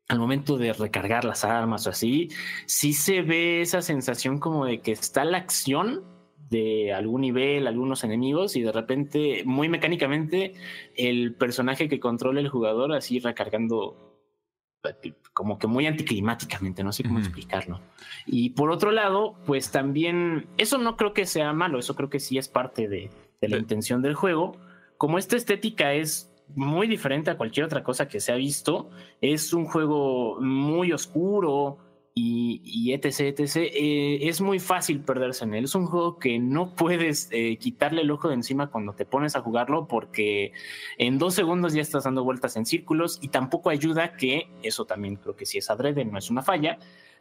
al 0.08 0.20
momento 0.20 0.58
de 0.58 0.74
recargar 0.74 1.26
las 1.26 1.44
armas 1.44 1.88
o 1.88 1.90
así, 1.90 2.30
sí 2.66 2.94
se 2.94 3.22
ve 3.22 3.62
esa 3.62 3.82
sensación 3.82 4.40
como 4.40 4.66
de 4.66 4.82
que 4.82 4.92
está 4.92 5.26
la 5.26 5.38
acción 5.38 6.04
de 6.50 6.94
algún 6.94 7.22
nivel, 7.22 7.68
algunos 7.68 8.04
enemigos, 8.04 8.56
y 8.56 8.62
de 8.62 8.72
repente, 8.72 9.44
muy 9.46 9.70
mecánicamente, 9.70 10.54
el 10.96 11.34
personaje 11.36 11.90
que 11.90 12.00
controla 12.00 12.40
el 12.40 12.50
jugador 12.50 12.94
así 12.94 13.20
recargando 13.20 14.13
como 15.34 15.58
que 15.58 15.68
muy 15.68 15.88
anticlimáticamente, 15.88 16.84
no 16.84 16.92
sé 16.92 17.04
cómo 17.04 17.20
explicarlo. 17.20 17.80
Y 18.26 18.52
por 18.52 18.72
otro 18.72 18.92
lado, 18.92 19.36
pues 19.46 19.72
también, 19.72 20.48
eso 20.58 20.78
no 20.78 20.96
creo 20.98 21.14
que 21.14 21.26
sea 21.26 21.54
malo, 21.54 21.80
eso 21.80 21.96
creo 21.96 22.10
que 22.10 22.20
sí 22.20 22.38
es 22.38 22.48
parte 22.48 22.88
de, 22.88 23.10
de 23.42 23.48
la 23.50 23.58
intención 23.58 24.02
del 24.02 24.16
juego. 24.16 24.58
Como 24.98 25.18
esta 25.18 25.36
estética 25.36 25.94
es 25.94 26.32
muy 26.56 26.88
diferente 26.88 27.32
a 27.32 27.38
cualquier 27.38 27.66
otra 27.66 27.84
cosa 27.84 28.08
que 28.08 28.20
se 28.20 28.32
ha 28.32 28.36
visto, 28.36 28.90
es 29.22 29.54
un 29.54 29.66
juego 29.66 30.40
muy 30.40 30.92
oscuro, 30.92 31.78
y, 32.16 32.94
etc, 32.94 33.40
etc, 33.40 33.56
eh, 33.56 34.20
es 34.22 34.40
muy 34.40 34.60
fácil 34.60 35.00
perderse 35.00 35.46
en 35.46 35.56
él. 35.56 35.66
Es 35.66 35.74
un 35.74 35.88
juego 35.88 36.20
que 36.20 36.38
no 36.38 36.76
puedes 36.76 37.28
eh, 37.32 37.58
quitarle 37.58 38.02
el 38.02 38.12
ojo 38.12 38.28
de 38.28 38.36
encima 38.36 38.70
cuando 38.70 38.94
te 38.94 39.06
pones 39.06 39.36
a 39.36 39.42
jugarlo 39.42 39.88
porque 39.88 40.52
en 40.98 41.18
dos 41.18 41.34
segundos 41.34 41.74
ya 41.74 41.82
estás 41.82 42.04
dando 42.04 42.24
vueltas 42.24 42.56
en 42.56 42.66
círculos 42.66 43.18
y 43.22 43.30
tampoco 43.30 43.72
ayuda 43.72 44.16
que, 44.16 44.48
eso 44.62 44.86
también 44.86 45.16
creo 45.16 45.36
que 45.36 45.46
sí 45.48 45.58
es 45.58 45.70
adrede, 45.72 46.06
no 46.06 46.20
es 46.20 46.30
una 46.30 46.44
falla, 46.44 46.78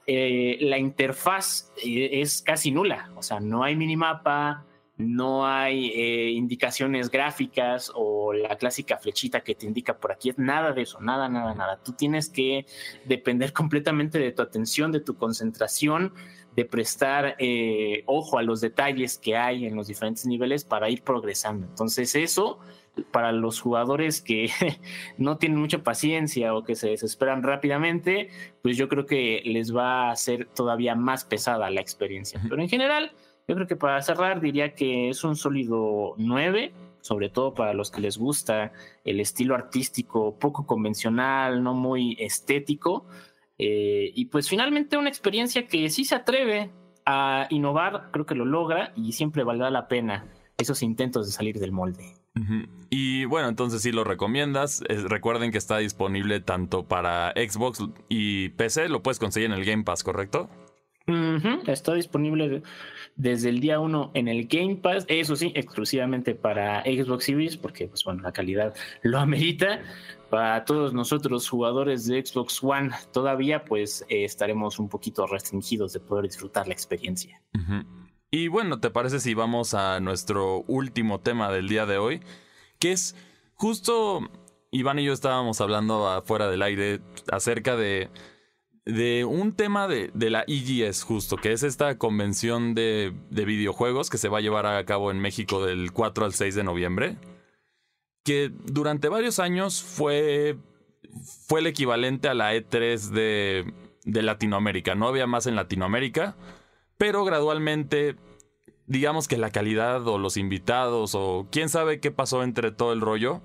eh, 0.06 0.58
la 0.60 0.78
interfaz 0.78 1.72
es 1.82 2.42
casi 2.42 2.70
nula, 2.70 3.10
o 3.16 3.22
sea, 3.22 3.40
no 3.40 3.62
hay 3.62 3.76
minimapa, 3.76 4.66
no 5.02 5.46
hay 5.46 5.90
eh, 5.90 6.30
indicaciones 6.30 7.10
gráficas 7.10 7.92
o 7.94 8.32
la 8.32 8.56
clásica 8.56 8.98
flechita 8.98 9.42
que 9.42 9.54
te 9.54 9.66
indica 9.66 9.98
por 9.98 10.12
aquí, 10.12 10.32
nada 10.36 10.72
de 10.72 10.82
eso, 10.82 11.00
nada, 11.00 11.28
nada, 11.28 11.54
nada. 11.54 11.80
Tú 11.82 11.92
tienes 11.92 12.28
que 12.28 12.66
depender 13.04 13.52
completamente 13.52 14.18
de 14.18 14.32
tu 14.32 14.42
atención, 14.42 14.92
de 14.92 15.00
tu 15.00 15.16
concentración, 15.16 16.12
de 16.56 16.64
prestar 16.64 17.36
eh, 17.38 18.02
ojo 18.06 18.38
a 18.38 18.42
los 18.42 18.60
detalles 18.60 19.18
que 19.18 19.36
hay 19.36 19.66
en 19.66 19.74
los 19.74 19.86
diferentes 19.88 20.26
niveles 20.26 20.64
para 20.64 20.90
ir 20.90 21.02
progresando. 21.02 21.66
Entonces 21.66 22.14
eso, 22.14 22.58
para 23.10 23.32
los 23.32 23.60
jugadores 23.60 24.20
que 24.20 24.50
no 25.16 25.38
tienen 25.38 25.58
mucha 25.58 25.82
paciencia 25.82 26.54
o 26.54 26.62
que 26.62 26.74
se 26.74 26.90
desesperan 26.90 27.42
rápidamente, 27.42 28.28
pues 28.62 28.76
yo 28.76 28.88
creo 28.88 29.06
que 29.06 29.42
les 29.44 29.74
va 29.74 30.10
a 30.10 30.16
ser 30.16 30.46
todavía 30.46 30.94
más 30.94 31.24
pesada 31.24 31.70
la 31.70 31.80
experiencia. 31.80 32.40
Pero 32.48 32.60
en 32.60 32.68
general 32.68 33.12
yo 33.48 33.54
creo 33.54 33.66
que 33.66 33.76
para 33.76 34.00
cerrar 34.02 34.40
diría 34.40 34.74
que 34.74 35.08
es 35.08 35.24
un 35.24 35.36
sólido 35.36 36.14
9, 36.16 36.72
sobre 37.00 37.28
todo 37.28 37.54
para 37.54 37.74
los 37.74 37.90
que 37.90 38.00
les 38.00 38.16
gusta 38.16 38.72
el 39.04 39.20
estilo 39.20 39.54
artístico 39.54 40.38
poco 40.38 40.66
convencional, 40.66 41.62
no 41.62 41.74
muy 41.74 42.16
estético. 42.18 43.06
Eh, 43.58 44.12
y 44.14 44.26
pues 44.26 44.48
finalmente 44.48 44.96
una 44.96 45.08
experiencia 45.08 45.66
que 45.66 45.90
sí 45.90 46.04
se 46.04 46.14
atreve 46.14 46.70
a 47.04 47.46
innovar, 47.50 48.10
creo 48.12 48.26
que 48.26 48.34
lo 48.34 48.44
logra 48.44 48.92
y 48.96 49.12
siempre 49.12 49.44
valdrá 49.44 49.70
la 49.70 49.88
pena 49.88 50.26
esos 50.56 50.82
intentos 50.82 51.26
de 51.26 51.32
salir 51.32 51.58
del 51.58 51.72
molde. 51.72 52.14
Y 52.88 53.26
bueno, 53.26 53.48
entonces 53.48 53.82
si 53.82 53.92
lo 53.92 54.04
recomiendas. 54.04 54.82
recuerden 54.88 55.52
que 55.52 55.58
está 55.58 55.78
disponible 55.78 56.40
tanto 56.40 56.84
para 56.84 57.32
Xbox 57.32 57.84
y 58.08 58.50
PC. 58.50 58.88
Lo 58.88 59.02
puedes 59.02 59.18
conseguir 59.18 59.50
en 59.50 59.56
el 59.56 59.64
Game 59.64 59.84
Pass, 59.84 60.02
¿correcto? 60.02 60.48
Está 61.66 61.94
disponible 61.94 62.62
desde 63.16 63.48
el 63.48 63.60
día 63.60 63.80
1 63.80 64.12
en 64.14 64.28
el 64.28 64.46
Game 64.46 64.76
Pass, 64.76 65.04
eso 65.08 65.36
sí, 65.36 65.52
exclusivamente 65.54 66.34
para 66.34 66.82
Xbox 66.82 67.24
Series, 67.24 67.56
porque 67.56 67.88
pues 67.88 68.04
bueno, 68.04 68.22
la 68.22 68.32
calidad 68.32 68.74
lo 69.02 69.18
amerita. 69.18 69.80
Para 70.30 70.64
todos 70.64 70.94
nosotros 70.94 71.46
jugadores 71.48 72.06
de 72.06 72.24
Xbox 72.24 72.62
One 72.62 72.90
todavía 73.12 73.64
pues 73.64 74.02
eh, 74.08 74.24
estaremos 74.24 74.78
un 74.78 74.88
poquito 74.88 75.26
restringidos 75.26 75.92
de 75.92 76.00
poder 76.00 76.24
disfrutar 76.24 76.66
la 76.66 76.72
experiencia. 76.72 77.42
Y 78.30 78.48
bueno, 78.48 78.80
¿te 78.80 78.88
parece 78.88 79.20
si 79.20 79.34
vamos 79.34 79.74
a 79.74 80.00
nuestro 80.00 80.64
último 80.68 81.20
tema 81.20 81.52
del 81.52 81.68
día 81.68 81.84
de 81.84 81.98
hoy? 81.98 82.20
Que 82.78 82.92
es 82.92 83.14
justo 83.56 84.30
Iván 84.70 84.98
y 84.98 85.04
yo 85.04 85.12
estábamos 85.12 85.60
hablando 85.60 86.08
afuera 86.08 86.48
del 86.48 86.62
aire 86.62 87.00
acerca 87.30 87.76
de 87.76 88.08
de 88.84 89.24
un 89.24 89.52
tema 89.52 89.86
de, 89.86 90.10
la 90.14 90.44
EGS 90.46 91.04
justo, 91.04 91.36
que 91.36 91.52
es 91.52 91.62
esta 91.62 91.98
convención 91.98 92.74
de, 92.74 93.14
videojuegos 93.30 94.10
que 94.10 94.18
se 94.18 94.28
va 94.28 94.38
a 94.38 94.40
llevar 94.40 94.66
a 94.66 94.84
cabo 94.84 95.10
en 95.10 95.20
México 95.20 95.64
del 95.64 95.92
4 95.92 96.24
al 96.24 96.34
6 96.34 96.54
de 96.54 96.64
noviembre, 96.64 97.16
que 98.24 98.50
durante 98.66 99.08
varios 99.08 99.38
años 99.38 99.82
fue, 99.82 100.56
fue 101.46 101.60
el 101.60 101.66
equivalente 101.66 102.28
a 102.28 102.34
la 102.34 102.54
E3 102.54 103.10
de, 103.10 103.72
de 104.04 104.22
Latinoamérica. 104.22 104.94
No 104.94 105.08
había 105.08 105.26
más 105.26 105.46
en 105.46 105.56
Latinoamérica, 105.56 106.36
pero 106.98 107.24
gradualmente, 107.24 108.16
digamos 108.86 109.28
que 109.28 109.36
la 109.36 109.50
calidad 109.50 110.06
o 110.06 110.18
los 110.18 110.36
invitados 110.36 111.14
o 111.14 111.46
quién 111.50 111.68
sabe 111.68 112.00
qué 112.00 112.10
pasó 112.10 112.42
entre 112.42 112.72
todo 112.72 112.92
el 112.92 113.00
rollo, 113.00 113.42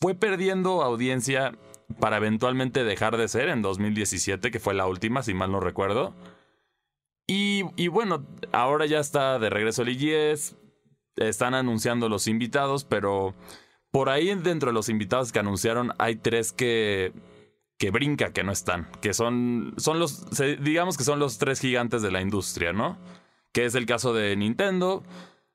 fue 0.00 0.14
perdiendo 0.14 0.82
audiencia 0.82 1.52
para 1.98 2.18
eventualmente 2.18 2.84
dejar 2.84 3.16
de 3.16 3.28
ser 3.28 3.48
en 3.48 3.62
2017, 3.62 4.50
que 4.50 4.60
fue 4.60 4.74
la 4.74 4.86
última, 4.86 5.22
si 5.22 5.34
mal 5.34 5.52
no 5.52 5.60
recuerdo. 5.60 6.14
Y, 7.32 7.86
bueno, 7.86 8.26
ahora 8.50 8.86
ya 8.86 8.98
está 8.98 9.38
de 9.38 9.50
regreso 9.50 9.82
el 9.82 9.90
IGS, 9.90 10.56
están 11.14 11.54
anunciando 11.54 12.08
los 12.08 12.26
invitados, 12.26 12.84
pero 12.84 13.34
por 13.92 14.08
ahí 14.08 14.34
dentro 14.34 14.70
de 14.70 14.74
los 14.74 14.88
invitados 14.88 15.30
que 15.30 15.38
anunciaron 15.38 15.92
hay 15.98 16.16
tres 16.16 16.52
que, 16.52 17.12
que 17.78 17.92
brinca 17.92 18.32
que 18.32 18.42
no 18.42 18.50
están, 18.50 18.88
que 19.00 19.14
son, 19.14 19.74
son 19.76 20.00
los, 20.00 20.26
digamos 20.60 20.96
que 20.96 21.04
son 21.04 21.20
los 21.20 21.38
tres 21.38 21.60
gigantes 21.60 22.02
de 22.02 22.10
la 22.10 22.20
industria, 22.20 22.72
¿no? 22.72 22.98
Que 23.52 23.64
es 23.64 23.76
el 23.76 23.86
caso 23.86 24.12
de 24.12 24.34
Nintendo, 24.34 25.04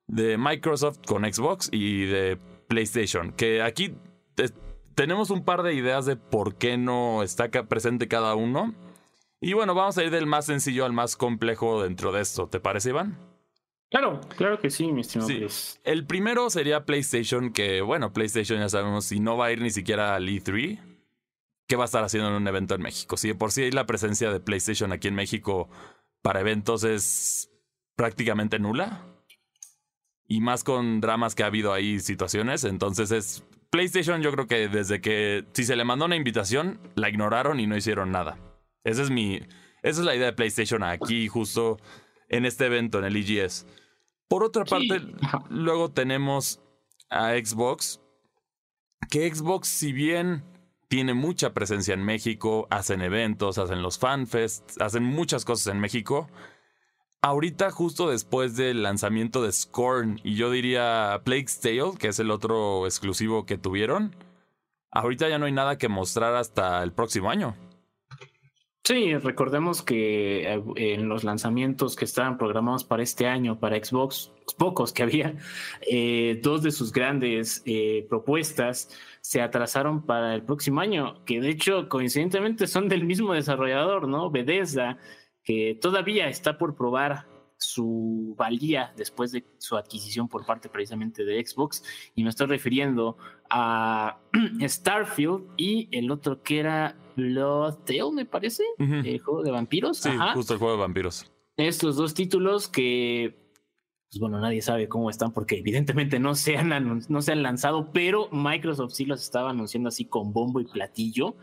de 0.07 0.37
Microsoft 0.37 0.99
con 1.05 1.23
Xbox 1.23 1.67
y 1.73 2.05
de 2.05 2.37
PlayStation, 2.69 3.33
que 3.33 3.61
aquí 3.61 3.95
tenemos 4.95 5.29
un 5.29 5.43
par 5.43 5.61
de 5.63 5.73
ideas 5.73 6.05
de 6.05 6.15
por 6.15 6.55
qué 6.55 6.77
no 6.77 7.21
está 7.21 7.49
presente 7.49 8.07
cada 8.07 8.35
uno. 8.35 8.73
Y 9.41 9.53
bueno, 9.53 9.75
vamos 9.75 9.97
a 9.97 10.03
ir 10.03 10.09
del 10.09 10.25
más 10.25 10.45
sencillo 10.45 10.85
al 10.85 10.93
más 10.93 11.15
complejo 11.17 11.83
dentro 11.83 12.11
de 12.11 12.21
esto. 12.21 12.47
¿Te 12.47 12.59
parece, 12.59 12.89
Iván? 12.89 13.19
Claro, 13.91 14.19
claro 14.35 14.59
que 14.59 14.69
sí, 14.69 14.91
mi 14.91 15.01
estimado. 15.01 15.29
El 15.83 16.05
primero 16.05 16.49
sería 16.49 16.85
PlayStation, 16.85 17.53
que 17.53 17.81
bueno, 17.81 18.13
PlayStation 18.13 18.59
ya 18.59 18.69
sabemos 18.69 19.05
si 19.05 19.19
no 19.19 19.37
va 19.37 19.47
a 19.47 19.51
ir 19.51 19.61
ni 19.61 19.69
siquiera 19.69 20.15
al 20.15 20.27
E3, 20.27 20.79
¿qué 21.67 21.75
va 21.75 21.83
a 21.83 21.85
estar 21.85 22.03
haciendo 22.03 22.29
en 22.29 22.35
un 22.35 22.47
evento 22.47 22.75
en 22.75 22.81
México? 22.81 23.17
Si 23.17 23.33
por 23.33 23.51
sí 23.51 23.71
la 23.71 23.85
presencia 23.85 24.31
de 24.31 24.39
PlayStation 24.39 24.91
aquí 24.91 25.07
en 25.07 25.15
México 25.15 25.69
para 26.21 26.39
eventos 26.39 26.83
es 26.83 27.51
prácticamente 27.95 28.59
nula. 28.59 29.05
Y 30.27 30.41
más 30.41 30.63
con 30.63 31.01
dramas 31.01 31.35
que 31.35 31.43
ha 31.43 31.47
habido 31.47 31.71
ahí, 31.71 31.99
situaciones. 31.99 32.63
Entonces 32.63 33.11
es 33.11 33.43
PlayStation 33.75 34.21
yo 34.21 34.31
creo 34.31 34.47
que 34.47 34.69
desde 34.69 35.01
que 35.01 35.43
si 35.51 35.65
se 35.65 35.75
le 35.75 35.83
mandó 35.83 36.05
una 36.05 36.15
invitación, 36.15 36.79
la 36.95 37.09
ignoraron 37.09 37.59
y 37.59 37.67
no 37.67 37.75
hicieron 37.75 38.09
nada. 38.09 38.37
Esa 38.85 39.01
es 39.01 39.09
mi 39.09 39.35
esa 39.83 39.99
es 39.99 40.05
la 40.05 40.15
idea 40.15 40.27
de 40.27 40.33
PlayStation 40.33 40.81
aquí 40.81 41.27
justo 41.27 41.77
en 42.29 42.45
este 42.45 42.67
evento 42.67 42.99
en 42.99 43.03
el 43.03 43.17
EGS. 43.17 43.67
Por 44.29 44.45
otra 44.45 44.63
parte, 44.63 45.01
luego 45.49 45.91
tenemos 45.91 46.61
a 47.09 47.33
Xbox, 47.33 47.99
que 49.11 49.29
Xbox, 49.29 49.67
si 49.67 49.91
bien 49.91 50.45
tiene 50.87 51.13
mucha 51.13 51.53
presencia 51.53 51.93
en 51.93 52.03
México, 52.05 52.67
hacen 52.69 53.01
eventos, 53.01 53.57
hacen 53.57 53.81
los 53.81 53.99
fanfests, 53.99 54.79
hacen 54.79 55.03
muchas 55.03 55.43
cosas 55.43 55.73
en 55.73 55.81
México. 55.81 56.29
Ahorita, 57.21 57.71
justo 57.71 58.09
después 58.09 58.55
del 58.55 58.83
lanzamiento 58.83 59.41
de 59.41 59.51
Scorn 59.51 60.19
y 60.23 60.35
yo 60.35 60.51
diría 60.51 61.21
Plague's 61.23 61.59
Tale, 61.59 61.97
que 61.97 62.09
es 62.09 62.19
el 62.19 62.29
otro 62.29 62.85
exclusivo 62.85 63.45
que 63.45 63.57
tuvieron, 63.57 64.15
ahorita 64.91 65.27
ya 65.29 65.39
no 65.39 65.45
hay 65.45 65.51
nada 65.51 65.77
que 65.77 65.89
mostrar 65.89 66.35
hasta 66.35 66.83
el 66.83 66.91
próximo 66.91 67.29
año. 67.31 67.55
Sí, 68.85 69.17
recordemos 69.17 69.81
que 69.81 70.43
eh, 70.43 70.63
en 70.75 71.09
los 71.09 71.23
lanzamientos 71.23 71.95
que 71.95 72.05
estaban 72.05 72.37
programados 72.37 72.83
para 72.83 73.01
este 73.01 73.25
año, 73.25 73.59
para 73.59 73.83
Xbox, 73.83 74.31
pocos 74.59 74.93
que 74.93 75.01
había, 75.01 75.33
eh, 75.89 76.39
dos 76.43 76.61
de 76.61 76.69
sus 76.69 76.91
grandes 76.91 77.63
eh, 77.65 78.05
propuestas 78.07 78.91
se 79.21 79.41
atrasaron 79.41 80.05
para 80.05 80.35
el 80.35 80.43
próximo 80.43 80.81
año, 80.81 81.25
que 81.25 81.41
de 81.41 81.49
hecho 81.49 81.89
coincidentemente 81.89 82.67
son 82.67 82.87
del 82.87 83.05
mismo 83.05 83.33
desarrollador, 83.33 84.07
¿no? 84.07 84.29
Bethesda, 84.29 84.99
que 85.45 85.77
todavía 85.79 86.27
está 86.27 86.57
por 86.57 86.75
probar 86.75 87.27
su 87.57 88.35
valía 88.37 88.93
después 88.97 89.31
de 89.31 89.45
su 89.57 89.77
adquisición 89.77 90.27
por 90.27 90.45
parte 90.45 90.67
precisamente 90.67 91.23
de 91.23 91.45
Xbox 91.45 91.83
y 92.13 92.23
me 92.23 92.29
estoy 92.29 92.47
refiriendo 92.47 93.17
a 93.49 94.19
Starfield 94.61 95.45
y 95.55 95.87
el 95.97 96.11
otro 96.11 96.43
que 96.43 96.59
era 96.59 96.97
Blood 97.15 97.75
Tale 97.85 98.11
me 98.11 98.25
parece, 98.25 98.63
el 98.77 99.19
juego 99.19 99.41
de 99.41 99.51
vampiros. 99.51 99.99
Sí, 99.99 100.09
justo 100.33 100.53
el 100.53 100.59
juego 100.59 100.73
de 100.73 100.81
vampiros. 100.81 101.31
Estos 101.55 101.95
dos 101.95 102.13
títulos 102.13 102.67
que 102.67 103.45
pues 104.09 104.19
bueno, 104.19 104.39
nadie 104.39 104.61
sabe 104.61 104.87
cómo 104.87 105.09
están 105.09 105.31
porque 105.31 105.57
evidentemente 105.57 106.19
no 106.19 106.35
se, 106.35 106.57
han, 106.57 107.03
no 107.07 107.21
se 107.21 107.31
han 107.31 107.43
lanzado, 107.43 107.91
pero 107.91 108.29
Microsoft 108.31 108.93
sí 108.93 109.05
los 109.05 109.21
estaba 109.21 109.49
anunciando 109.49 109.89
así 109.89 110.05
con 110.05 110.31
bombo 110.31 110.59
y 110.59 110.65
platillo. 110.65 111.35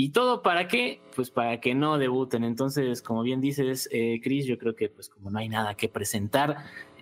¿Y 0.00 0.10
todo 0.10 0.42
para 0.42 0.68
qué? 0.68 1.00
Pues 1.16 1.32
para 1.32 1.58
que 1.60 1.74
no 1.74 1.98
debuten. 1.98 2.44
Entonces, 2.44 3.02
como 3.02 3.24
bien 3.24 3.40
dices, 3.40 3.88
eh, 3.90 4.20
Chris, 4.22 4.46
yo 4.46 4.56
creo 4.56 4.76
que 4.76 4.88
pues 4.88 5.08
como 5.08 5.28
no 5.28 5.40
hay 5.40 5.48
nada 5.48 5.74
que 5.74 5.88
presentar 5.88 6.56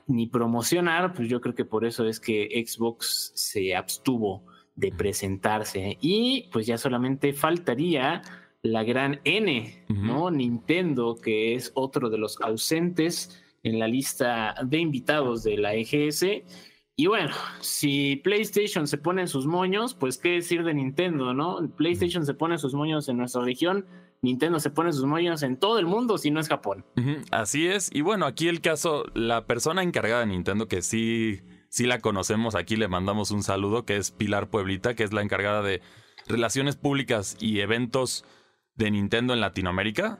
ni 0.06 0.26
promocionar, 0.28 1.12
pues 1.12 1.28
yo 1.28 1.42
creo 1.42 1.54
que 1.54 1.66
por 1.66 1.85
eso 1.85 2.06
es 2.06 2.18
que 2.18 2.64
Xbox 2.66 3.32
se 3.35 3.76
abstuvo 3.76 4.46
de 4.76 4.92
presentarse. 4.92 5.98
Y 6.00 6.48
pues 6.50 6.66
ya 6.66 6.78
solamente 6.78 7.35
faltaría 7.35 8.22
la 8.62 8.82
gran 8.82 9.20
N, 9.24 9.85
¿no? 9.90 10.30
Nintendo, 10.30 11.16
que 11.16 11.54
es 11.54 11.72
otro 11.74 12.09
de 12.09 12.16
los 12.16 12.40
ausentes 12.40 13.44
en 13.62 13.78
la 13.78 13.88
lista 13.88 14.54
de 14.64 14.78
invitados 14.78 15.42
de 15.42 15.59
la 15.59 15.74
EGS. 15.74 16.24
Y 16.98 17.09
bueno, 17.09 17.35
si 17.61 18.16
PlayStation 18.16 18.87
se 18.87 18.96
pone 18.96 19.20
en 19.20 19.28
sus 19.28 19.46
moños, 19.46 19.94
pues 19.94 20.16
qué 20.16 20.30
decir 20.30 20.64
de 20.64 20.72
Nintendo, 20.72 21.35
¿no? 21.35 21.59
PlayStation 21.76 22.24
se 22.24 22.32
pone 22.32 22.56
sus 22.56 22.72
moños 22.72 23.06
en 23.11 23.18
nuestra 23.18 23.42
región, 23.42 23.85
Nintendo 24.22 24.59
se 24.61 24.70
pone 24.70 24.94
sus 24.94 25.04
moños 25.04 25.42
en 25.42 25.59
todo 25.59 25.78
el 25.78 25.85
mundo, 25.85 26.16
si 26.16 26.30
no 26.30 26.40
es 26.40 26.48
Japón. 26.48 26.87
Así 27.30 27.66
es. 27.66 27.90
Y 27.92 28.00
bueno, 28.00 28.24
aquí 28.24 28.48
el 28.48 28.62
caso, 28.62 29.04
la 29.12 29.46
persona 29.46 29.82
encargada 29.82 30.20
de 30.20 30.28
Nintendo, 30.28 30.68
que 30.68 30.80
sí, 30.80 31.42
sí 31.68 31.85
la 31.85 32.00
conocemos, 32.00 32.54
aquí 32.54 32.76
le 32.76 32.88
mandamos 32.88 33.30
un 33.30 33.42
saludo, 33.42 33.85
que 33.85 33.96
es 33.96 34.11
Pilar 34.11 34.48
Pueblita, 34.48 34.94
que 34.94 35.04
es 35.04 35.12
la 35.12 35.20
encargada 35.20 35.61
de 35.61 35.82
relaciones 36.26 36.76
públicas 36.76 37.37
y 37.38 37.61
eventos 37.61 38.24
de 38.74 38.90
Nintendo 38.90 39.35
en 39.35 39.40
Latinoamérica. 39.42 40.18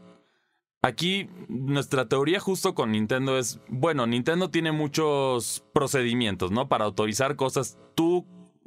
Aquí 0.87 1.29
nuestra 1.49 2.09
teoría 2.09 2.39
justo 2.39 2.77
con 2.77 2.93
Nintendo 2.93 3.39
es, 3.39 3.59
bueno, 3.69 4.07
Nintendo 4.07 4.51
tiene 4.51 4.71
muchos 4.71 5.65
procedimientos, 5.73 6.53
¿no? 6.53 6.69
Para 6.69 6.85
autorizar 6.85 7.35
cosas, 7.35 7.77
tú, 7.97 8.25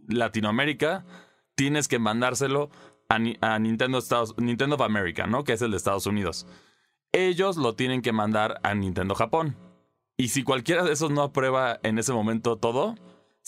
Latinoamérica, 0.09 1.05
tienes 1.55 1.87
que 1.87 1.97
mandárselo 1.97 2.71
a, 3.07 3.19
Nintendo, 3.57 3.99
Estados, 3.99 4.35
Nintendo 4.37 4.75
of 4.75 4.81
America, 4.81 5.27
¿no? 5.27 5.45
Que 5.45 5.53
es 5.53 5.61
el 5.61 5.71
de 5.71 5.77
Estados 5.77 6.07
Unidos. 6.07 6.45
Ellos 7.13 7.55
lo 7.55 7.75
tienen 7.75 8.01
que 8.01 8.11
mandar 8.11 8.59
a 8.63 8.75
Nintendo 8.75 9.15
Japón. 9.15 9.55
Y 10.17 10.27
si 10.27 10.43
cualquiera 10.43 10.83
de 10.83 10.91
esos 10.91 11.11
no 11.11 11.21
aprueba 11.21 11.79
en 11.83 11.99
ese 11.99 12.11
momento 12.11 12.57
todo, 12.57 12.95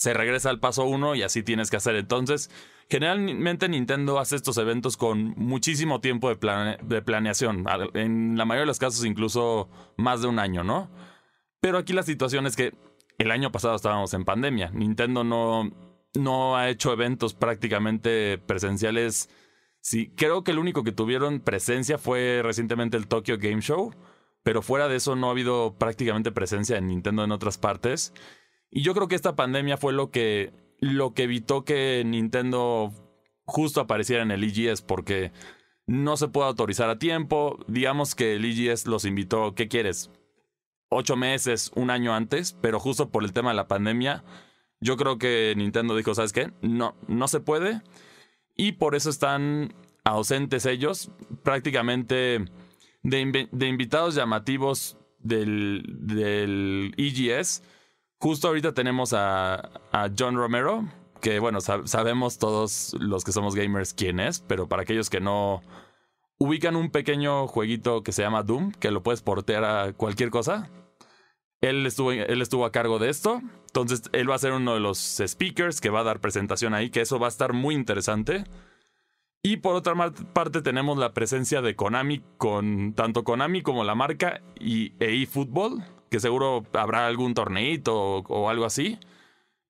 se 0.02 0.14
regresa 0.14 0.50
al 0.50 0.58
paso 0.58 0.84
uno 0.84 1.14
y 1.14 1.22
así 1.22 1.44
tienes 1.44 1.70
que 1.70 1.76
hacer. 1.76 1.94
Entonces, 1.94 2.50
generalmente 2.90 3.68
Nintendo 3.68 4.18
hace 4.18 4.34
estos 4.34 4.58
eventos 4.58 4.96
con 4.96 5.32
muchísimo 5.36 6.00
tiempo 6.00 6.28
de, 6.28 6.76
de, 6.82 7.02
planeación. 7.02 7.64
En 7.94 8.36
la 8.36 8.44
mayoría 8.44 8.62
de 8.62 8.66
los 8.66 8.80
casos, 8.80 9.04
incluso 9.04 9.68
más 9.96 10.20
de 10.20 10.26
un 10.26 10.40
año, 10.40 10.64
¿no? 10.64 10.90
Pero 11.60 11.78
aquí 11.78 11.92
la 11.92 12.02
situación 12.02 12.48
es 12.48 12.56
que 12.56 12.74
el 13.16 13.30
año 13.30 13.52
pasado 13.52 13.76
estábamos 13.76 14.12
en 14.12 14.24
pandemia. 14.24 14.72
Nintendo 14.74 15.22
no, 15.22 15.70
no 16.14 16.56
ha 16.56 16.68
hecho 16.68 16.92
eventos 16.92 17.32
prácticamente 17.32 18.38
presenciales. 18.38 19.30
Sí, 19.82 20.10
creo 20.16 20.42
que 20.42 20.50
el 20.50 20.58
único 20.58 20.82
que 20.82 20.90
tuvieron 20.90 21.38
presencia 21.38 21.96
fue 21.96 22.40
recientemente 22.42 22.96
el 22.96 23.06
Tokyo 23.06 23.38
Game 23.38 23.60
Show. 23.60 23.94
Pero 24.42 24.62
fuera 24.62 24.88
de 24.88 24.96
eso 24.96 25.14
no 25.14 25.28
ha 25.28 25.30
habido 25.30 25.76
prácticamente 25.78 26.32
presencia 26.32 26.76
en 26.76 26.88
Nintendo 26.88 27.22
en 27.22 27.30
otras 27.30 27.56
partes. 27.56 28.12
Y 28.72 28.82
yo 28.82 28.94
creo 28.94 29.06
que 29.06 29.14
esta 29.14 29.36
pandemia 29.36 29.76
fue 29.76 29.92
lo 29.92 30.10
que, 30.10 30.50
lo 30.80 31.12
que 31.12 31.24
evitó 31.24 31.62
que 31.64 32.02
Nintendo 32.06 32.90
justo 33.44 33.82
apareciera 33.82 34.22
en 34.22 34.30
el 34.30 34.42
EGS 34.42 34.80
porque 34.80 35.30
no 35.86 36.16
se 36.16 36.28
puede 36.28 36.48
autorizar 36.48 36.88
a 36.88 36.98
tiempo. 36.98 37.58
Digamos 37.68 38.14
que 38.14 38.36
el 38.36 38.44
EGS 38.46 38.86
los 38.86 39.04
invitó, 39.04 39.54
¿qué 39.54 39.68
quieres? 39.68 40.10
Ocho 40.88 41.16
meses, 41.16 41.70
un 41.74 41.90
año 41.90 42.14
antes, 42.14 42.54
pero 42.62 42.80
justo 42.80 43.10
por 43.10 43.24
el 43.24 43.34
tema 43.34 43.50
de 43.50 43.56
la 43.56 43.68
pandemia, 43.68 44.24
yo 44.80 44.96
creo 44.96 45.18
que 45.18 45.52
Nintendo 45.54 45.94
dijo, 45.94 46.14
¿sabes 46.14 46.32
qué? 46.32 46.50
No, 46.62 46.96
no 47.08 47.28
se 47.28 47.40
puede. 47.40 47.82
Y 48.56 48.72
por 48.72 48.94
eso 48.94 49.10
están 49.10 49.74
ausentes 50.02 50.64
ellos. 50.64 51.10
Prácticamente 51.42 52.46
de, 53.02 53.66
invitados 53.66 54.14
llamativos 54.14 54.96
del, 55.18 55.82
del 56.00 56.94
EGS 56.96 57.62
Justo 58.22 58.46
ahorita 58.46 58.72
tenemos 58.72 59.12
a, 59.14 59.68
John 60.16 60.36
Romero, 60.36 60.88
que 61.20 61.40
bueno, 61.40 61.60
sabemos 61.60 62.38
todos 62.38 62.94
los 63.00 63.24
que 63.24 63.32
somos 63.32 63.56
gamers 63.56 63.94
quién 63.94 64.20
es, 64.20 64.38
pero 64.46 64.68
para 64.68 64.82
aquellos 64.82 65.10
que 65.10 65.20
no 65.20 65.60
ubican 66.38 66.76
un 66.76 66.92
pequeño 66.92 67.48
jueguito 67.48 68.04
que 68.04 68.12
se 68.12 68.22
llama 68.22 68.44
Doom, 68.44 68.70
que 68.78 68.92
lo 68.92 69.02
puedes 69.02 69.22
portear 69.22 69.64
a 69.64 69.92
cualquier 69.94 70.30
cosa. 70.30 70.70
Él 71.60 71.84
estuvo, 71.84 72.12
él 72.12 72.40
estuvo 72.40 72.64
a 72.64 72.70
cargo 72.70 73.00
de 73.00 73.08
esto. 73.08 73.40
Entonces, 73.66 74.02
él 74.12 74.30
va 74.30 74.36
a 74.36 74.38
ser 74.38 74.52
uno 74.52 74.74
de 74.74 74.80
los 74.80 75.20
speakers 75.26 75.80
que 75.80 75.90
va 75.90 76.02
a 76.02 76.04
dar 76.04 76.20
presentación 76.20 76.74
ahí, 76.74 76.90
que 76.90 77.00
eso 77.00 77.18
va 77.18 77.26
a 77.26 77.28
estar 77.28 77.52
muy 77.52 77.74
interesante. 77.74 78.44
Y 79.42 79.56
por 79.56 79.74
otra 79.74 79.96
parte 80.32 80.62
tenemos 80.62 80.96
la 80.96 81.12
presencia 81.12 81.60
de 81.60 81.74
Konami 81.74 82.22
con 82.38 82.94
tanto 82.94 83.24
Konami 83.24 83.62
como 83.62 83.82
la 83.82 83.96
marca 83.96 84.42
y 84.60 84.92
EA 85.00 85.26
Football, 85.26 85.82
que 86.12 86.20
seguro 86.20 86.66
habrá 86.74 87.06
algún 87.06 87.32
torneito 87.32 87.96
o, 87.96 88.50
algo 88.50 88.66
así. 88.66 88.98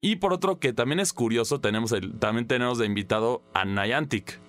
Y 0.00 0.16
por 0.16 0.32
otro, 0.32 0.58
que 0.58 0.72
también 0.72 0.98
es 0.98 1.12
curioso, 1.12 1.60
tenemos 1.60 1.94
también 2.18 2.48
tenemos 2.48 2.78
de 2.78 2.86
invitado 2.86 3.44
a 3.54 3.64
Niantic. 3.64 4.40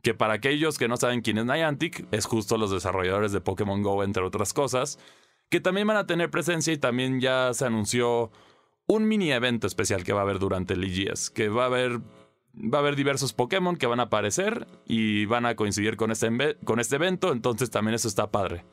Que 0.00 0.14
para 0.14 0.32
aquellos 0.32 0.78
que 0.78 0.88
no 0.88 0.96
saben 0.96 1.20
quién 1.20 1.36
es 1.36 1.44
Niantic, 1.44 2.06
es 2.10 2.24
justo 2.24 2.56
los 2.56 2.70
desarrolladores 2.70 3.32
de 3.32 3.42
Pokémon 3.42 3.82
Go, 3.82 4.02
entre 4.02 4.22
otras 4.22 4.54
cosas. 4.54 4.98
Que 5.50 5.60
también 5.60 5.86
van 5.86 5.98
a 5.98 6.06
tener 6.06 6.30
presencia 6.30 6.72
y 6.72 6.78
también 6.78 7.20
ya 7.20 7.52
se 7.52 7.66
anunció 7.66 8.30
un 8.86 9.06
mini 9.06 9.30
evento 9.30 9.66
especial 9.66 10.04
que 10.04 10.14
va 10.14 10.20
a 10.20 10.22
haber 10.22 10.38
durante 10.38 10.72
el 10.72 10.84
EGS. 10.84 11.28
Que 11.28 11.50
va 11.50 11.64
a 11.64 11.66
haber, 11.66 11.98
va 12.54 12.78
a 12.78 12.80
haber 12.80 12.96
diversos 12.96 13.34
Pokémon 13.34 13.76
que 13.76 13.86
van 13.86 14.00
a 14.00 14.04
aparecer 14.04 14.66
y 14.86 15.26
van 15.26 15.44
a 15.44 15.54
coincidir 15.54 15.98
con 15.98 16.12
este, 16.12 16.56
con 16.64 16.80
este 16.80 16.96
evento. 16.96 17.30
Entonces 17.30 17.70
también 17.70 17.94
eso 17.94 18.08
está 18.08 18.30
padre. 18.30 18.64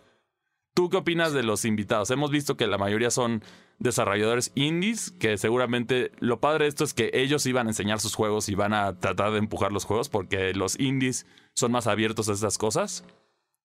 ¿Tú 0.73 0.89
qué 0.89 0.97
opinas 0.97 1.33
de 1.33 1.43
los 1.43 1.65
invitados? 1.65 2.09
Hemos 2.11 2.31
visto 2.31 2.55
que 2.55 2.67
la 2.67 2.77
mayoría 2.77 3.11
son 3.11 3.43
desarrolladores 3.79 4.51
indies, 4.55 5.11
que 5.11 5.37
seguramente 5.37 6.11
lo 6.19 6.39
padre 6.39 6.65
de 6.65 6.69
esto 6.69 6.83
es 6.83 6.93
que 6.93 7.11
ellos 7.13 7.45
iban 7.45 7.67
a 7.67 7.71
enseñar 7.71 7.99
sus 7.99 8.15
juegos 8.15 8.49
y 8.49 8.55
van 8.55 8.73
a 8.73 8.99
tratar 8.99 9.31
de 9.31 9.39
empujar 9.39 9.71
los 9.71 9.85
juegos 9.85 10.09
porque 10.09 10.53
los 10.53 10.79
indies 10.79 11.25
son 11.53 11.71
más 11.71 11.87
abiertos 11.87 12.29
a 12.29 12.33
estas 12.33 12.57
cosas. 12.57 13.03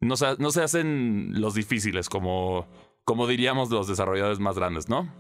No 0.01 0.17
se, 0.17 0.37
no 0.39 0.51
se 0.51 0.63
hacen 0.63 1.41
los 1.41 1.55
difíciles 1.55 2.09
como, 2.09 2.67
como 3.05 3.27
diríamos 3.27 3.71
los 3.71 3.87
desarrolladores 3.87 4.41
más 4.41 4.57
grandes, 4.57 4.89
¿no? 4.89 5.13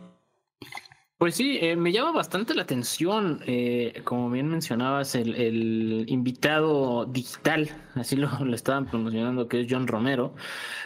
Pues 1.16 1.36
sí, 1.36 1.58
eh, 1.60 1.76
me 1.76 1.92
llama 1.92 2.10
bastante 2.10 2.54
la 2.54 2.62
atención, 2.62 3.40
eh, 3.46 4.02
como 4.02 4.28
bien 4.30 4.48
mencionabas, 4.48 5.14
el, 5.14 6.04
invitado 6.08 7.06
digital, 7.06 7.70
así 7.94 8.16
lo, 8.16 8.28
estaban 8.52 8.86
promocionando, 8.86 9.46
que 9.48 9.60
es 9.60 9.66
John 9.70 9.86
Romero, 9.86 10.34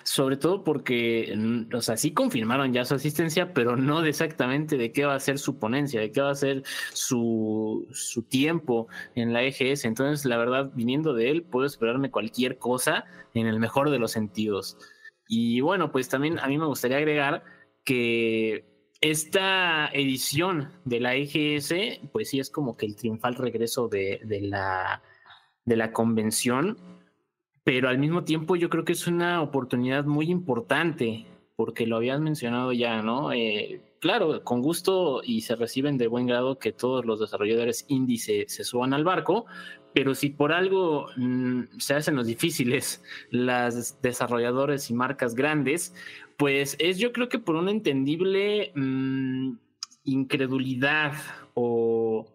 sobre 0.02 0.36
todo 0.36 0.64
porque, 0.64 1.34
o 1.72 1.80
sea, 1.80 1.96
sí 1.96 2.12
confirmaron 2.12 2.74
ya 2.74 2.84
su 2.84 2.94
asistencia, 2.94 3.54
pero 3.54 3.76
no 3.76 4.02
de 4.02 4.10
exactamente 4.10 4.76
de 4.76 4.92
qué 4.92 5.06
va 5.06 5.14
a 5.14 5.20
ser 5.20 5.38
su 5.38 5.58
ponencia, 5.58 5.98
de 6.00 6.12
qué 6.12 6.20
va 6.20 6.30
a 6.30 6.34
ser 6.34 6.62
su, 6.92 7.88
su 7.92 8.22
tiempo 8.22 8.88
en 9.14 9.32
la 9.32 9.42
EGS. 9.42 9.86
Entonces, 9.86 10.26
la 10.26 10.36
verdad, 10.36 10.70
viniendo 10.74 11.14
de 11.14 11.30
él, 11.30 11.42
puedo 11.42 11.66
esperarme 11.66 12.10
cualquier 12.10 12.58
cosa 12.58 13.06
en 13.32 13.46
el 13.46 13.58
mejor 13.58 13.90
de 13.90 13.98
los 13.98 14.12
sentidos. 14.12 14.76
Y 15.26 15.60
bueno, 15.62 15.90
pues 15.90 16.08
también 16.08 16.38
a 16.38 16.48
mí 16.48 16.58
me 16.58 16.66
gustaría 16.66 16.98
agregar 16.98 17.44
que 17.84 18.77
esta 19.00 19.88
edición 19.92 20.70
de 20.84 21.00
la 21.00 21.14
EGS, 21.14 22.00
pues 22.12 22.30
sí 22.30 22.40
es 22.40 22.50
como 22.50 22.76
que 22.76 22.86
el 22.86 22.96
triunfal 22.96 23.36
regreso 23.36 23.88
de, 23.88 24.20
la, 24.42 25.02
de 25.64 25.76
la 25.76 25.92
convención, 25.92 26.78
pero 27.62 27.88
al 27.88 27.98
mismo 27.98 28.24
tiempo 28.24 28.56
yo 28.56 28.68
creo 28.70 28.84
que 28.84 28.94
es 28.94 29.06
una 29.06 29.40
oportunidad 29.42 30.04
muy 30.04 30.30
importante, 30.30 31.26
porque 31.54 31.86
lo 31.86 31.96
habías 31.96 32.20
mencionado 32.20 32.72
ya, 32.72 33.02
¿no? 33.02 33.32
Eh, 33.32 33.80
claro, 34.00 34.42
con 34.42 34.62
gusto 34.62 35.22
y 35.24 35.42
se 35.42 35.56
reciben 35.56 35.98
de 35.98 36.06
buen 36.06 36.26
grado 36.26 36.58
que 36.58 36.72
todos 36.72 37.04
los 37.04 37.20
desarrolladores 37.20 37.84
indie 37.88 38.18
se, 38.18 38.64
suban 38.64 38.94
al 38.94 39.04
barco, 39.04 39.46
pero 39.92 40.14
si 40.14 40.30
por 40.30 40.52
algo 40.52 41.08
mm, 41.16 41.78
se 41.78 41.94
hacen 41.94 42.16
los 42.16 42.26
difíciles 42.26 43.02
las 43.30 44.00
desarrolladores 44.02 44.90
y 44.90 44.94
marcas 44.94 45.34
grandes, 45.34 45.94
pues 46.38 46.76
es 46.78 46.98
yo 46.98 47.12
creo 47.12 47.28
que 47.28 47.40
por 47.40 47.56
una 47.56 47.72
entendible 47.72 48.72
mm, 48.74 49.56
incredulidad 50.04 51.12
o, 51.52 52.26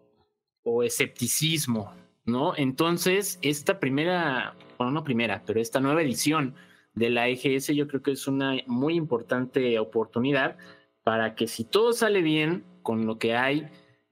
escepticismo, 0.84 1.94
¿no? 2.26 2.54
Entonces, 2.56 3.38
esta 3.40 3.80
primera, 3.80 4.54
bueno, 4.76 4.92
no 4.92 5.04
primera, 5.04 5.42
pero 5.46 5.60
esta 5.60 5.80
nueva 5.80 6.02
edición 6.02 6.54
de 6.94 7.08
la 7.08 7.28
EGS 7.28 7.68
yo 7.68 7.88
creo 7.88 8.02
que 8.02 8.12
es 8.12 8.28
una 8.28 8.56
muy 8.66 8.94
importante 8.94 9.78
oportunidad 9.78 10.58
para 11.02 11.34
que 11.34 11.46
si 11.46 11.64
todo 11.64 11.92
sale 11.94 12.20
bien 12.20 12.64
con 12.82 13.06
lo 13.06 13.18
que 13.18 13.34
hay, 13.34 13.68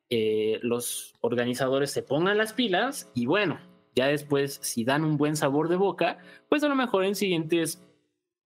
eh, 0.09 0.59
los 0.63 1.15
organizadores 1.21 1.91
se 1.91 2.03
pongan 2.03 2.39
las 2.39 2.55
pilas 2.55 3.11
y 3.15 3.27
bueno, 3.27 3.61
ya 3.95 4.07
después 4.07 4.59
si 4.63 4.85
dan 4.85 5.05
un 5.05 5.19
buen 5.19 5.37
sabor 5.37 5.69
de 5.69 5.77
boca, 5.77 6.19
pues 6.49 6.65
a 6.65 6.69
lo 6.69 6.77
mejor 6.77 7.05
en 7.05 7.15
siguientes 7.15 7.83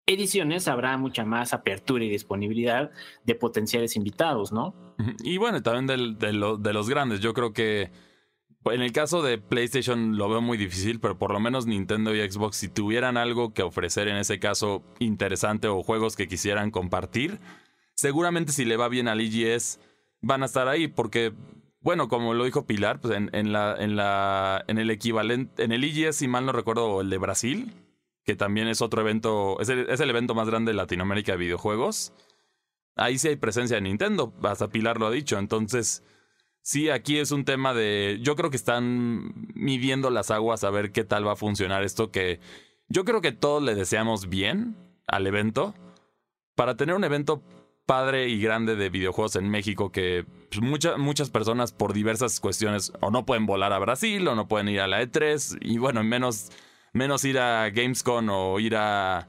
ediciones 0.06 0.68
habrá 0.68 0.98
mucha 0.98 1.26
más 1.26 1.54
apertura 1.54 2.04
y 2.04 2.10
disponibilidad 2.10 2.91
de 3.24 3.36
potenciales 3.36 3.96
invitados, 3.96 4.52
¿no? 4.52 4.76
Y 5.24 5.38
bueno, 5.38 5.62
también 5.62 6.18
de, 6.18 6.34
los 6.34 6.89
grandes, 6.89 7.20
yo 7.20 7.34
creo 7.34 7.54
que 7.54 7.91
en 8.65 8.82
el 8.82 8.91
caso 8.91 9.22
de 9.22 9.38
PlayStation 9.38 10.18
lo 10.18 10.30
veo 10.30 10.41
muy 10.41 10.58
difícil, 10.58 11.00
pero 11.00 11.18
por 11.18 11.32
lo 11.32 11.39
menos 11.39 11.65
Nintendo 11.65 12.15
y 12.15 12.30
Xbox, 12.30 12.58
si 12.58 12.70
tuvieran 12.70 13.18
algo 13.18 13.54
que 13.54 13.63
ofrecer 13.63 14.08
en 14.08 14.18
ese 14.18 14.39
caso 14.39 14.84
interesante 15.00 15.68
o 15.68 15.84
juegos 15.84 16.15
que 16.15 16.28
quisieran 16.28 16.72
compartir, 16.72 17.39
seguramente 17.96 18.52
si 18.52 18.65
le 18.65 18.78
va 18.78 18.89
bien 18.89 19.08
al 19.08 19.22
EGS 19.22 19.80
van 20.22 20.41
a 20.41 20.48
estar 20.48 20.68
ahí, 20.68 20.88
porque, 20.88 21.34
bueno, 21.82 22.08
como 22.08 22.34
lo 22.34 22.46
dijo 22.46 22.65
Pilar, 22.65 23.00
pues 23.00 23.15
en, 23.15 23.52
la, 23.52 23.76
en, 23.78 23.96
la, 23.96 24.63
en 24.68 24.80
el 24.80 24.89
equivalente, 24.89 25.63
en 25.63 25.72
el 25.72 25.84
EGS, 25.84 26.15
si 26.15 26.28
mal 26.28 26.46
no 26.46 26.52
recuerdo, 26.52 27.02
el 27.02 27.10
de 27.12 27.18
Brasil, 27.20 27.74
que 28.26 28.36
también 28.36 28.68
es 28.68 28.82
otro 28.82 29.02
evento, 29.02 29.60
es 29.60 29.70
el, 29.70 30.10
evento 30.10 30.36
más 30.36 30.48
grande 30.50 30.72
de 30.72 30.78
Latinoamérica 30.78 31.34
de 31.34 31.38
videojuegos. 31.38 32.14
Ahí 32.96 33.18
sí 33.18 33.28
hay 33.28 33.36
presencia 33.36 33.76
de 33.76 33.82
Nintendo, 33.82 34.34
hasta 34.44 34.70
Pilar 34.70 35.00
lo 35.00 35.08
ha 35.08 35.12
dicho, 35.12 35.38
entonces... 35.38 36.04
Sí, 36.62 36.90
aquí 36.90 37.20
es 37.20 37.30
un 37.30 37.46
tema 37.46 37.76
de. 37.76 38.18
Yo 38.24 38.36
creo 38.36 38.50
que 38.50 38.58
están 38.58 39.32
midiendo 39.54 40.10
las 40.10 40.32
aguas 40.32 40.64
a 40.64 40.72
ver 40.72 40.92
qué 40.92 41.04
tal 41.04 41.28
va 41.28 41.34
a 41.34 41.36
funcionar 41.36 41.84
esto. 41.84 42.10
Que 42.10 42.40
yo 42.88 43.06
creo 43.06 43.22
que 43.22 43.32
todos 43.32 43.62
le 43.62 43.76
deseamos 43.76 44.30
bien 44.30 44.76
al 45.06 45.28
evento. 45.28 45.76
Para 46.56 46.76
tener 46.76 46.96
un 46.96 47.04
evento 47.04 47.44
padre 47.86 48.30
y 48.30 48.42
grande 48.42 48.76
de 48.76 48.90
videojuegos 48.90 49.36
en 49.36 49.50
México 49.50 49.92
que 49.92 50.26
pues, 50.50 50.62
muchas 50.98 51.30
personas 51.30 51.72
por 51.72 51.94
diversas 51.94 52.40
cuestiones 52.40 52.92
o 53.00 53.12
no 53.12 53.26
pueden 53.26 53.46
volar 53.46 53.74
a 53.74 53.80
Brasil 53.80 54.28
o 54.28 54.36
no 54.36 54.48
pueden 54.48 54.70
ir 54.70 54.82
a 54.82 54.88
la 54.88 55.02
E3 55.02 55.60
y 55.62 55.78
bueno, 55.78 56.04
menos, 56.04 56.52
menos 56.95 57.23
ir 57.25 57.38
a 57.38 57.69
Gamescom 57.69 58.29
o 58.29 58.60
ir 58.60 58.75
a, 58.75 59.27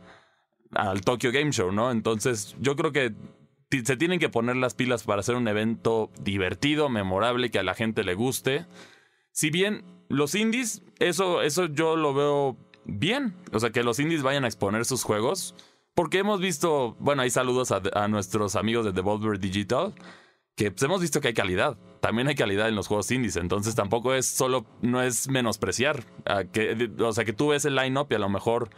al 0.73 1.03
Tokyo 1.03 1.31
Game 1.33 1.53
Show, 1.53 1.73
¿no? 1.73 1.91
Entonces 1.91 2.57
yo 2.61 2.77
creo 2.77 2.93
que 2.93 3.13
se 3.85 3.97
tienen 3.97 4.19
que 4.19 4.29
poner 4.29 4.57
las 4.57 4.75
pilas 4.75 5.03
para 5.03 5.21
hacer 5.21 5.35
un 5.35 5.49
evento 5.49 6.11
divertido, 6.21 6.89
memorable, 6.89 7.51
que 7.51 7.59
a 7.59 7.65
la 7.65 7.75
gente 7.75 8.05
le 8.05 8.15
guste. 8.15 8.65
Si 9.33 9.51
bien 9.51 9.85
los 10.09 10.35
indies, 10.35 10.83
eso, 10.99 11.43
eso 11.43 11.67
yo 11.67 11.97
lo 11.97 12.15
veo 12.15 12.57
bien. 12.85 13.35
O 13.53 13.61
sea, 13.61 13.71
que 13.71 13.83
los 13.83 13.99
indies 13.99 14.23
vayan 14.23 14.45
a 14.45 14.49
exponer 14.49 14.85
sus 14.85 15.03
juegos 15.03 15.55
porque 15.97 16.19
hemos 16.19 16.41
visto, 16.41 16.95
bueno, 17.01 17.23
hay 17.23 17.31
saludos 17.31 17.73
a, 17.73 18.07
nuestros 18.09 18.55
amigos 18.55 18.85
de 18.85 18.93
Devolver 18.93 19.41
Digital, 19.41 19.95
que 20.57 20.71
pues, 20.71 20.83
hemos 20.83 21.01
visto 21.01 21.21
que 21.21 21.29
hay 21.29 21.35
calidad. 21.35 21.79
También 22.01 22.29
hay 22.29 22.35
calidad 22.35 22.69
en 22.69 22.75
los 22.75 22.89
juegos 22.89 23.11
indies, 23.11 23.37
entonces 23.37 23.75
tampoco 23.75 24.15
es 24.15 24.27
solo, 24.27 24.67
no 24.81 25.03
es 25.03 25.29
menospreciar. 25.29 26.05
o 26.99 27.13
sea, 27.13 27.25
que 27.25 27.33
tú 27.33 27.49
ves 27.49 27.65
el 27.65 27.77
line-up 27.77 28.09
y 28.11 28.15
a 28.15 28.19
lo 28.19 28.29
mejor 28.29 28.71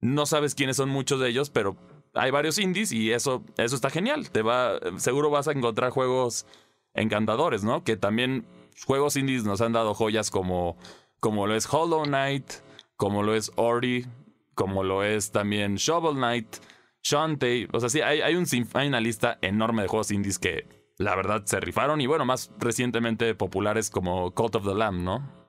no 0.00 0.26
sabes 0.26 0.54
quiénes 0.54 0.76
son 0.76 0.88
muchos 0.88 1.20
de 1.20 1.28
ellos, 1.28 1.50
pero 1.50 1.76
hay 2.14 2.30
varios 2.30 2.58
indies 2.58 2.92
y 2.92 3.12
eso, 3.12 3.44
eso 3.56 3.74
está 3.74 3.90
genial. 3.90 4.30
Te 4.30 4.42
va, 4.42 4.78
seguro 4.96 5.30
vas 5.30 5.48
a 5.48 5.52
encontrar 5.52 5.90
juegos 5.90 6.46
encantadores, 6.94 7.64
¿no? 7.64 7.84
Que 7.84 7.96
también 7.96 8.46
juegos 8.84 9.16
indies 9.16 9.44
nos 9.44 9.60
han 9.60 9.72
dado 9.72 9.94
joyas 9.94 10.30
como, 10.30 10.76
como 11.18 11.46
lo 11.46 11.54
es 11.54 11.72
Hollow 11.72 12.04
Knight, 12.04 12.50
como 12.96 13.22
lo 13.22 13.34
es 13.34 13.52
Ori, 13.56 14.06
como 14.54 14.84
lo 14.84 15.02
es 15.02 15.32
también 15.32 15.76
Shovel 15.76 16.16
Knight, 16.16 16.56
Shantae. 17.02 17.68
O 17.72 17.80
sea, 17.80 17.88
sí, 17.88 18.00
hay, 18.00 18.34
un, 18.34 18.46
hay 18.74 18.88
una 18.88 19.00
lista 19.00 19.38
enorme 19.40 19.82
de 19.82 19.88
juegos 19.88 20.10
indies 20.10 20.38
que 20.38 20.79
la 21.00 21.16
verdad 21.16 21.42
se 21.46 21.58
rifaron 21.60 22.02
y 22.02 22.06
bueno, 22.06 22.26
más 22.26 22.52
recientemente 22.58 23.34
populares 23.34 23.88
como 23.88 24.32
Cult 24.32 24.56
of 24.56 24.66
the 24.66 24.74
Lamb, 24.74 25.02
¿no? 25.02 25.40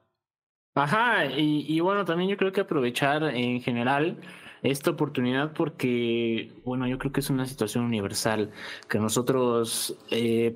Ajá, 0.75 1.25
y, 1.25 1.77
bueno, 1.81 2.05
también 2.05 2.29
yo 2.29 2.37
creo 2.37 2.53
que 2.53 2.61
aprovechar 2.61 3.23
en 3.23 3.61
general 3.61 4.21
esta 4.63 4.91
oportunidad 4.91 5.51
porque, 5.51 6.53
bueno, 6.63 6.87
yo 6.87 6.97
creo 6.97 7.11
que 7.11 7.19
es 7.19 7.29
una 7.29 7.45
situación 7.45 7.83
universal 7.83 8.51
que 8.87 8.97
nosotros 8.97 9.97
eh, 10.09 10.55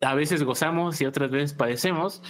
a 0.00 0.16
veces 0.16 0.42
gozamos 0.42 1.00
y 1.00 1.06
otras 1.06 1.30
veces 1.30 1.54
padecemos. 1.54 2.20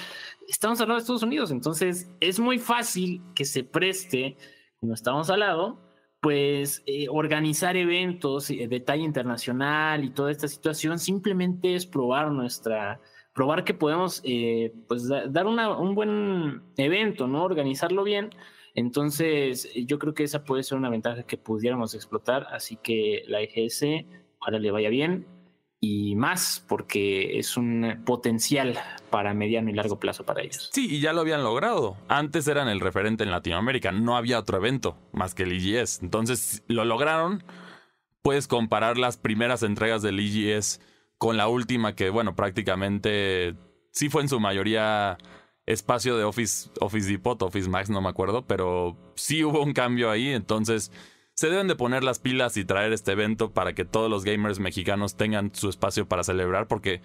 Estamos 0.47 0.83
hablando 0.83 0.97
de 0.97 1.01
Estados 1.01 1.23
Unidos, 1.23 1.51
entonces 1.51 2.11
es 2.21 2.39
muy 2.39 2.59
fácil 2.59 3.23
que 3.35 3.47
se 3.47 3.65
preste 3.65 4.37
como 4.81 4.93
estamos 4.93 5.31
al 5.31 5.41
lado, 5.41 5.79
pues 6.23 6.85
eh, 6.87 7.09
organizar 7.11 7.77
eventos 7.77 8.49
eh, 8.51 8.69
de 8.69 8.79
talla 8.79 9.03
internacional 9.03 10.05
y 10.05 10.11
toda 10.11 10.31
esta 10.31 10.47
situación 10.47 11.01
simplemente 11.01 11.75
es 11.75 11.85
probar 11.85 12.31
nuestra, 12.31 13.01
probar 13.35 13.65
que 13.65 13.75
podemos 13.75 14.23
eh, 14.25 14.73
pues 14.87 15.09
dar 15.09 15.47
un 15.47 15.95
buen 15.97 16.63
evento, 16.77 17.27
¿no? 17.27 17.43
Organizarlo 17.43 18.05
bien. 18.05 18.31
Entonces, 18.77 19.69
yo 19.75 19.99
creo 19.99 20.15
que 20.15 20.23
esa 20.23 20.45
puede 20.45 20.63
ser 20.63 20.79
una 20.79 20.91
ventaja 20.91 21.25
que 21.25 21.37
pudiéramos 21.37 21.93
explotar, 21.95 22.47
así 22.53 22.77
que 22.77 23.25
la 23.27 23.41
EGS, 23.43 24.07
ojalá 24.39 24.61
le 24.61 24.71
vaya 24.71 24.91
bien 24.91 25.27
y 25.85 26.15
más 26.15 26.65
porque 26.69 27.41
es 27.41 27.57
un 27.57 28.03
potencial 28.07 28.79
para 29.11 29.35
mediano 29.35 29.69
y 29.69 29.73
largo 29.73 29.99
plazo 29.99 30.25
para 30.25 30.41
ellos. 30.41 30.71
Sí, 30.73 30.87
y 30.89 31.01
ya 31.01 31.13
lo 31.13 31.23
habían 31.23 31.43
logrado. 31.43 31.97
Antes 32.07 32.47
eran 32.47 32.69
el 32.69 32.79
referente 32.79 33.25
en 33.25 33.33
Latinoamérica, 33.33 33.91
no 33.91 34.17
había 34.17 34.39
otro 34.39 34.59
evento 34.59 34.97
más 35.13 35.35
que 35.35 35.43
el 35.43 35.51
EGS. 35.51 36.01
Entonces 36.01 36.63
lo 36.69 36.85
lograron. 36.85 37.43
Puedes 38.23 38.47
comparar 38.47 38.97
las 38.97 39.17
primeras 39.17 39.65
entregas 39.65 40.03
del 40.03 40.21
EGS 40.21 40.81
con 41.19 41.37
la 41.37 41.49
última 41.49 41.97
que, 41.97 42.11
bueno, 42.11 42.37
prácticamente 42.37 43.57
sí 43.91 44.09
fue 44.09 44.23
en 44.23 44.29
su 44.29 44.39
mayoría 44.39 45.19
espacio 45.67 46.17
de 46.17 46.23
Office, 46.23 46.71
Office 46.81 47.11
Depot, 47.11 47.43
Office 47.43 47.69
Max, 47.69 47.91
no 47.91 48.01
me 48.01 48.09
acuerdo, 48.09 48.47
pero 48.47 48.97
sí 49.17 49.43
hubo 49.43 49.61
un 49.61 49.73
cambio 49.73 50.13
ahí. 50.13 50.29
Entonces 50.29 50.93
se 51.43 51.51
deben 51.51 51.67
de 51.67 51.75
poner 51.75 52.05
las 52.05 52.21
pilas 52.21 52.57
y 52.57 52.65
traer 52.65 52.93
este 52.93 53.11
evento 53.11 53.51
para 53.51 53.73
que 53.73 53.85
todos 53.85 54.09
los 54.09 54.23
gamers 54.23 54.61
mexicanos 54.61 55.17
tengan 55.17 55.53
su 55.53 55.71
espacio 55.71 56.07
para 56.07 56.23
celebrar, 56.23 56.69
porque 56.69 57.03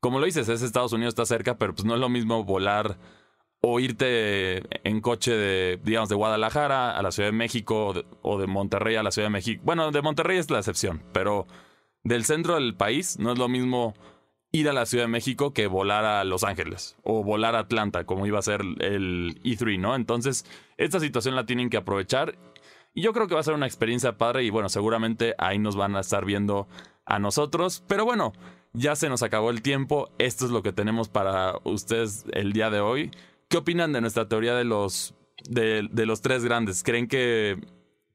como 0.00 0.18
lo 0.18 0.26
dices, 0.26 0.48
es 0.48 0.62
Estados 0.62 0.92
Unidos, 0.92 1.12
está 1.12 1.24
cerca, 1.24 1.56
pero 1.56 1.72
pues 1.72 1.84
no 1.84 1.94
es 1.94 2.00
lo 2.00 2.08
mismo 2.08 2.42
volar 2.42 2.98
o 3.60 3.78
irte 3.78 4.64
en 4.82 5.00
coche 5.00 5.30
de, 5.30 5.80
digamos, 5.84 6.08
de 6.08 6.16
Guadalajara 6.16 6.98
a 6.98 7.00
la 7.00 7.12
Ciudad 7.12 7.28
de 7.28 7.36
México 7.36 7.94
o 8.22 8.38
de, 8.38 8.46
Monterrey 8.48 8.96
a 8.96 9.04
la 9.04 9.12
Ciudad 9.12 9.26
de 9.26 9.32
México. 9.32 9.62
Bueno, 9.64 9.92
de 9.92 10.02
Monterrey 10.02 10.38
es 10.38 10.50
la 10.50 10.58
excepción, 10.58 11.04
pero 11.12 11.46
del 12.02 12.24
centro 12.24 12.56
del 12.56 12.74
país 12.74 13.20
no 13.20 13.30
es 13.30 13.38
lo 13.38 13.48
mismo 13.48 13.94
ir 14.50 14.68
a 14.68 14.72
la 14.72 14.86
Ciudad 14.86 15.04
de 15.04 15.12
México 15.12 15.52
que 15.52 15.68
volar 15.68 16.04
a 16.04 16.24
Los 16.24 16.42
Ángeles 16.42 16.96
o 17.04 17.22
volar 17.22 17.54
a 17.54 17.60
Atlanta, 17.60 18.02
como 18.02 18.26
iba 18.26 18.40
a 18.40 18.42
ser 18.42 18.62
el 18.80 19.40
E3, 19.44 19.78
¿no? 19.78 19.94
Entonces, 19.94 20.44
esta 20.76 20.98
situación 20.98 21.36
la 21.36 21.46
tienen 21.46 21.70
que 21.70 21.76
aprovechar 21.76 22.36
y 22.96 23.02
yo 23.02 23.12
creo 23.12 23.28
que 23.28 23.34
va 23.34 23.40
a 23.40 23.44
ser 23.44 23.52
una 23.52 23.66
experiencia 23.66 24.16
padre 24.16 24.42
y 24.42 24.48
bueno, 24.48 24.70
seguramente 24.70 25.34
ahí 25.36 25.58
nos 25.58 25.76
van 25.76 25.94
a 25.96 26.00
estar 26.00 26.24
viendo 26.24 26.66
a 27.04 27.18
nosotros. 27.18 27.84
Pero 27.86 28.06
bueno, 28.06 28.32
ya 28.72 28.96
se 28.96 29.10
nos 29.10 29.22
acabó 29.22 29.50
el 29.50 29.60
tiempo. 29.60 30.08
Esto 30.18 30.46
es 30.46 30.50
lo 30.50 30.62
que 30.62 30.72
tenemos 30.72 31.10
para 31.10 31.56
ustedes 31.64 32.24
el 32.32 32.54
día 32.54 32.70
de 32.70 32.80
hoy. 32.80 33.10
¿Qué 33.48 33.58
opinan 33.58 33.92
de 33.92 34.00
nuestra 34.00 34.28
teoría 34.28 34.54
de 34.54 34.64
los, 34.64 35.14
de, 35.46 35.82
los 35.92 36.22
tres 36.22 36.42
grandes? 36.42 36.82
¿Creen 36.82 37.06
que, 37.06 37.60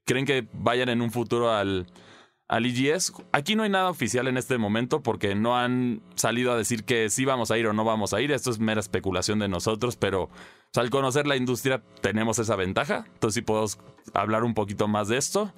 ¿Creen 0.04 0.26
que 0.26 0.48
vayan 0.52 0.90
en 0.90 1.04
un 1.04 1.12
futuro 1.12 1.52
al, 1.52 1.86
al 2.52 2.66
EGS? 2.66 3.14
Aquí 3.32 3.56
no 3.56 3.64
hay 3.64 3.70
nada 3.70 3.90
oficial 3.90 4.28
en 4.28 4.38
este 4.38 4.58
momento 4.58 5.02
porque 5.02 5.36
no 5.36 5.58
han 5.58 6.02
salido 6.16 6.52
a 6.52 6.58
decir 6.58 6.84
que 6.84 7.10
sí 7.10 7.24
vamos 7.24 7.50
a 7.50 7.58
ir 7.58 7.66
o 7.66 7.74
no 7.74 7.86
vamos 7.86 8.14
a 8.14 8.20
ir. 8.20 8.32
Esto 8.34 8.52
es 8.52 8.60
mera 8.60 8.82
especulación 8.82 9.40
de 9.40 9.48
nosotros, 9.48 9.96
pero 9.96 10.30
al 10.76 10.90
conocer 10.90 11.28
la 11.28 11.38
industria 11.38 11.82
tenemos 12.02 12.40
esa 12.40 12.58
ventaja, 12.58 13.06
entonces 13.14 13.36
sí 13.36 13.42
podemos 13.42 13.80
hablar 14.14 14.44
un 14.44 14.54
poquito 14.54 14.90
más 14.90 15.08
de 15.08 15.18
esto. 15.18 15.54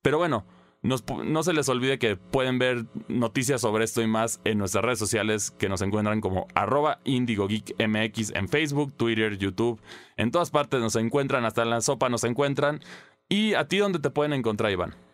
Pero 0.00 0.18
bueno, 0.18 0.46
no 0.80 1.42
se 1.42 1.52
les 1.52 1.68
olvide 1.68 1.98
que 1.98 2.14
pueden 2.14 2.60
ver 2.60 2.86
noticias 3.08 3.60
sobre 3.60 3.82
esto 3.82 4.00
y 4.00 4.06
más 4.06 4.40
en 4.44 4.58
nuestras 4.58 4.84
redes 4.84 5.00
sociales 5.00 5.50
que 5.50 5.68
nos 5.68 5.82
encuentran 5.82 6.20
como 6.20 6.46
arroba 6.54 7.00
IndigoGeekMX 7.02 8.30
en 8.36 8.48
Facebook, 8.48 8.92
Twitter, 8.96 9.38
YouTube. 9.38 9.80
En 10.16 10.30
todas 10.30 10.50
partes 10.50 10.80
nos 10.80 10.94
encuentran, 10.94 11.44
hasta 11.44 11.62
en 11.62 11.70
la 11.70 11.80
sopa 11.80 12.08
nos 12.08 12.22
encuentran. 12.22 12.80
¿Y 13.28 13.54
a 13.54 13.66
ti 13.66 13.78
dónde 13.78 13.98
te 13.98 14.10
pueden 14.10 14.32
encontrar, 14.32 14.70
Iván? 14.70 15.07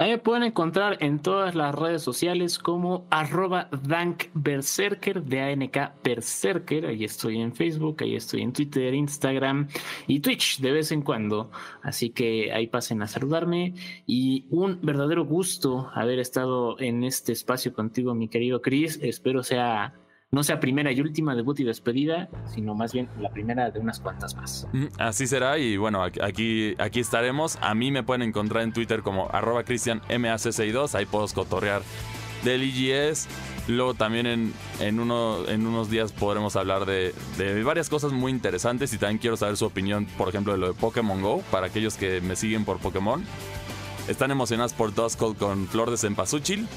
Ahí 0.00 0.12
me 0.12 0.18
pueden 0.18 0.44
encontrar 0.44 0.96
en 1.00 1.18
todas 1.18 1.54
las 1.54 1.74
redes 1.74 2.02
sociales 2.02 2.58
como 2.58 3.06
arroba 3.10 3.68
dankberserker, 3.82 5.22
de 5.22 5.42
ANK 5.42 6.02
Berserker. 6.02 6.86
Ahí 6.86 7.04
estoy 7.04 7.38
en 7.38 7.54
Facebook, 7.54 7.98
ahí 8.00 8.16
estoy 8.16 8.40
en 8.40 8.54
Twitter, 8.54 8.94
Instagram 8.94 9.68
y 10.06 10.20
Twitch 10.20 10.60
de 10.60 10.72
vez 10.72 10.90
en 10.90 11.02
cuando. 11.02 11.50
Así 11.82 12.08
que 12.08 12.50
ahí 12.50 12.66
pasen 12.66 13.02
a 13.02 13.08
saludarme. 13.08 13.74
Y 14.06 14.46
un 14.48 14.78
verdadero 14.80 15.26
gusto 15.26 15.90
haber 15.94 16.18
estado 16.18 16.80
en 16.80 17.04
este 17.04 17.32
espacio 17.32 17.74
contigo, 17.74 18.14
mi 18.14 18.28
querido 18.28 18.62
Chris. 18.62 18.98
Espero 19.02 19.42
sea 19.42 19.99
no 20.32 20.44
sea 20.44 20.60
primera 20.60 20.92
y 20.92 21.00
última 21.00 21.34
debut 21.34 21.58
y 21.58 21.64
despedida, 21.64 22.28
sino 22.46 22.74
más 22.74 22.92
bien 22.92 23.08
la 23.18 23.30
primera 23.30 23.70
de 23.70 23.80
unas 23.80 23.98
cuantas 23.98 24.36
más. 24.36 24.68
Así 24.96 25.26
será 25.26 25.58
y 25.58 25.76
bueno, 25.76 26.04
aquí, 26.04 26.74
aquí 26.78 27.00
estaremos. 27.00 27.58
A 27.60 27.74
mí 27.74 27.90
me 27.90 28.04
pueden 28.04 28.22
encontrar 28.22 28.62
en 28.62 28.72
Twitter 28.72 29.02
como 29.02 29.28
arroba 29.32 29.64
cristianmac62, 29.64 30.94
ahí 30.94 31.06
puedo 31.06 31.26
cotorrear 31.28 31.82
del 32.44 32.62
IGS. 32.62 33.26
Luego 33.66 33.94
también 33.94 34.26
en, 34.26 34.52
en, 34.78 35.00
en 35.00 35.66
unos 35.66 35.90
días 35.90 36.12
podremos 36.12 36.54
hablar 36.54 36.86
de, 36.86 37.12
de, 37.36 37.62
varias 37.64 37.88
cosas 37.88 38.12
muy 38.12 38.30
interesantes 38.30 38.92
y 38.92 38.98
también 38.98 39.18
quiero 39.18 39.36
saber 39.36 39.56
su 39.56 39.66
opinión, 39.66 40.06
por 40.16 40.28
ejemplo, 40.28 40.52
de 40.52 40.58
lo 40.58 40.68
de 40.68 40.74
Pokémon 40.74 41.20
Go, 41.20 41.42
para 41.50 41.66
aquellos 41.66 41.96
que 41.96 42.20
me 42.20 42.36
siguen 42.36 42.64
por 42.64 42.78
Pokémon. 42.78 43.24
Están 44.08 44.30
emocionados 44.30 44.72
por 44.74 44.94
Duskull 44.94 45.36
con 45.36 45.66
Flor 45.66 45.90
de 45.90 45.96
Cempasúchil. 45.96 46.68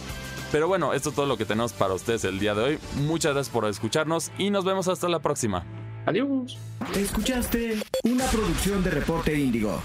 Pero 0.53 0.67
bueno, 0.67 0.93
esto 0.93 1.09
es 1.09 1.15
todo 1.15 1.25
lo 1.25 1.35
que 1.35 1.45
tenemos 1.45 1.73
para 1.73 1.95
ustedes 1.95 2.25
el 2.25 2.37
día 2.37 2.53
de 2.53 2.63
hoy. 2.63 2.79
Muchas 3.07 3.33
gracias 3.33 3.51
por 3.51 3.65
escucharnos 3.65 4.31
y 4.37 4.51
nos 4.51 4.63
vemos 4.63 4.87
hasta 4.87 5.09
la 5.09 5.17
próxima. 5.17 5.65
Adiós. 6.05 6.59
Escuchaste 6.95 7.79
una 8.03 8.23
producción 8.25 8.83
de 8.83 8.91
Reporte 8.91 9.33
Índigo. 9.35 9.81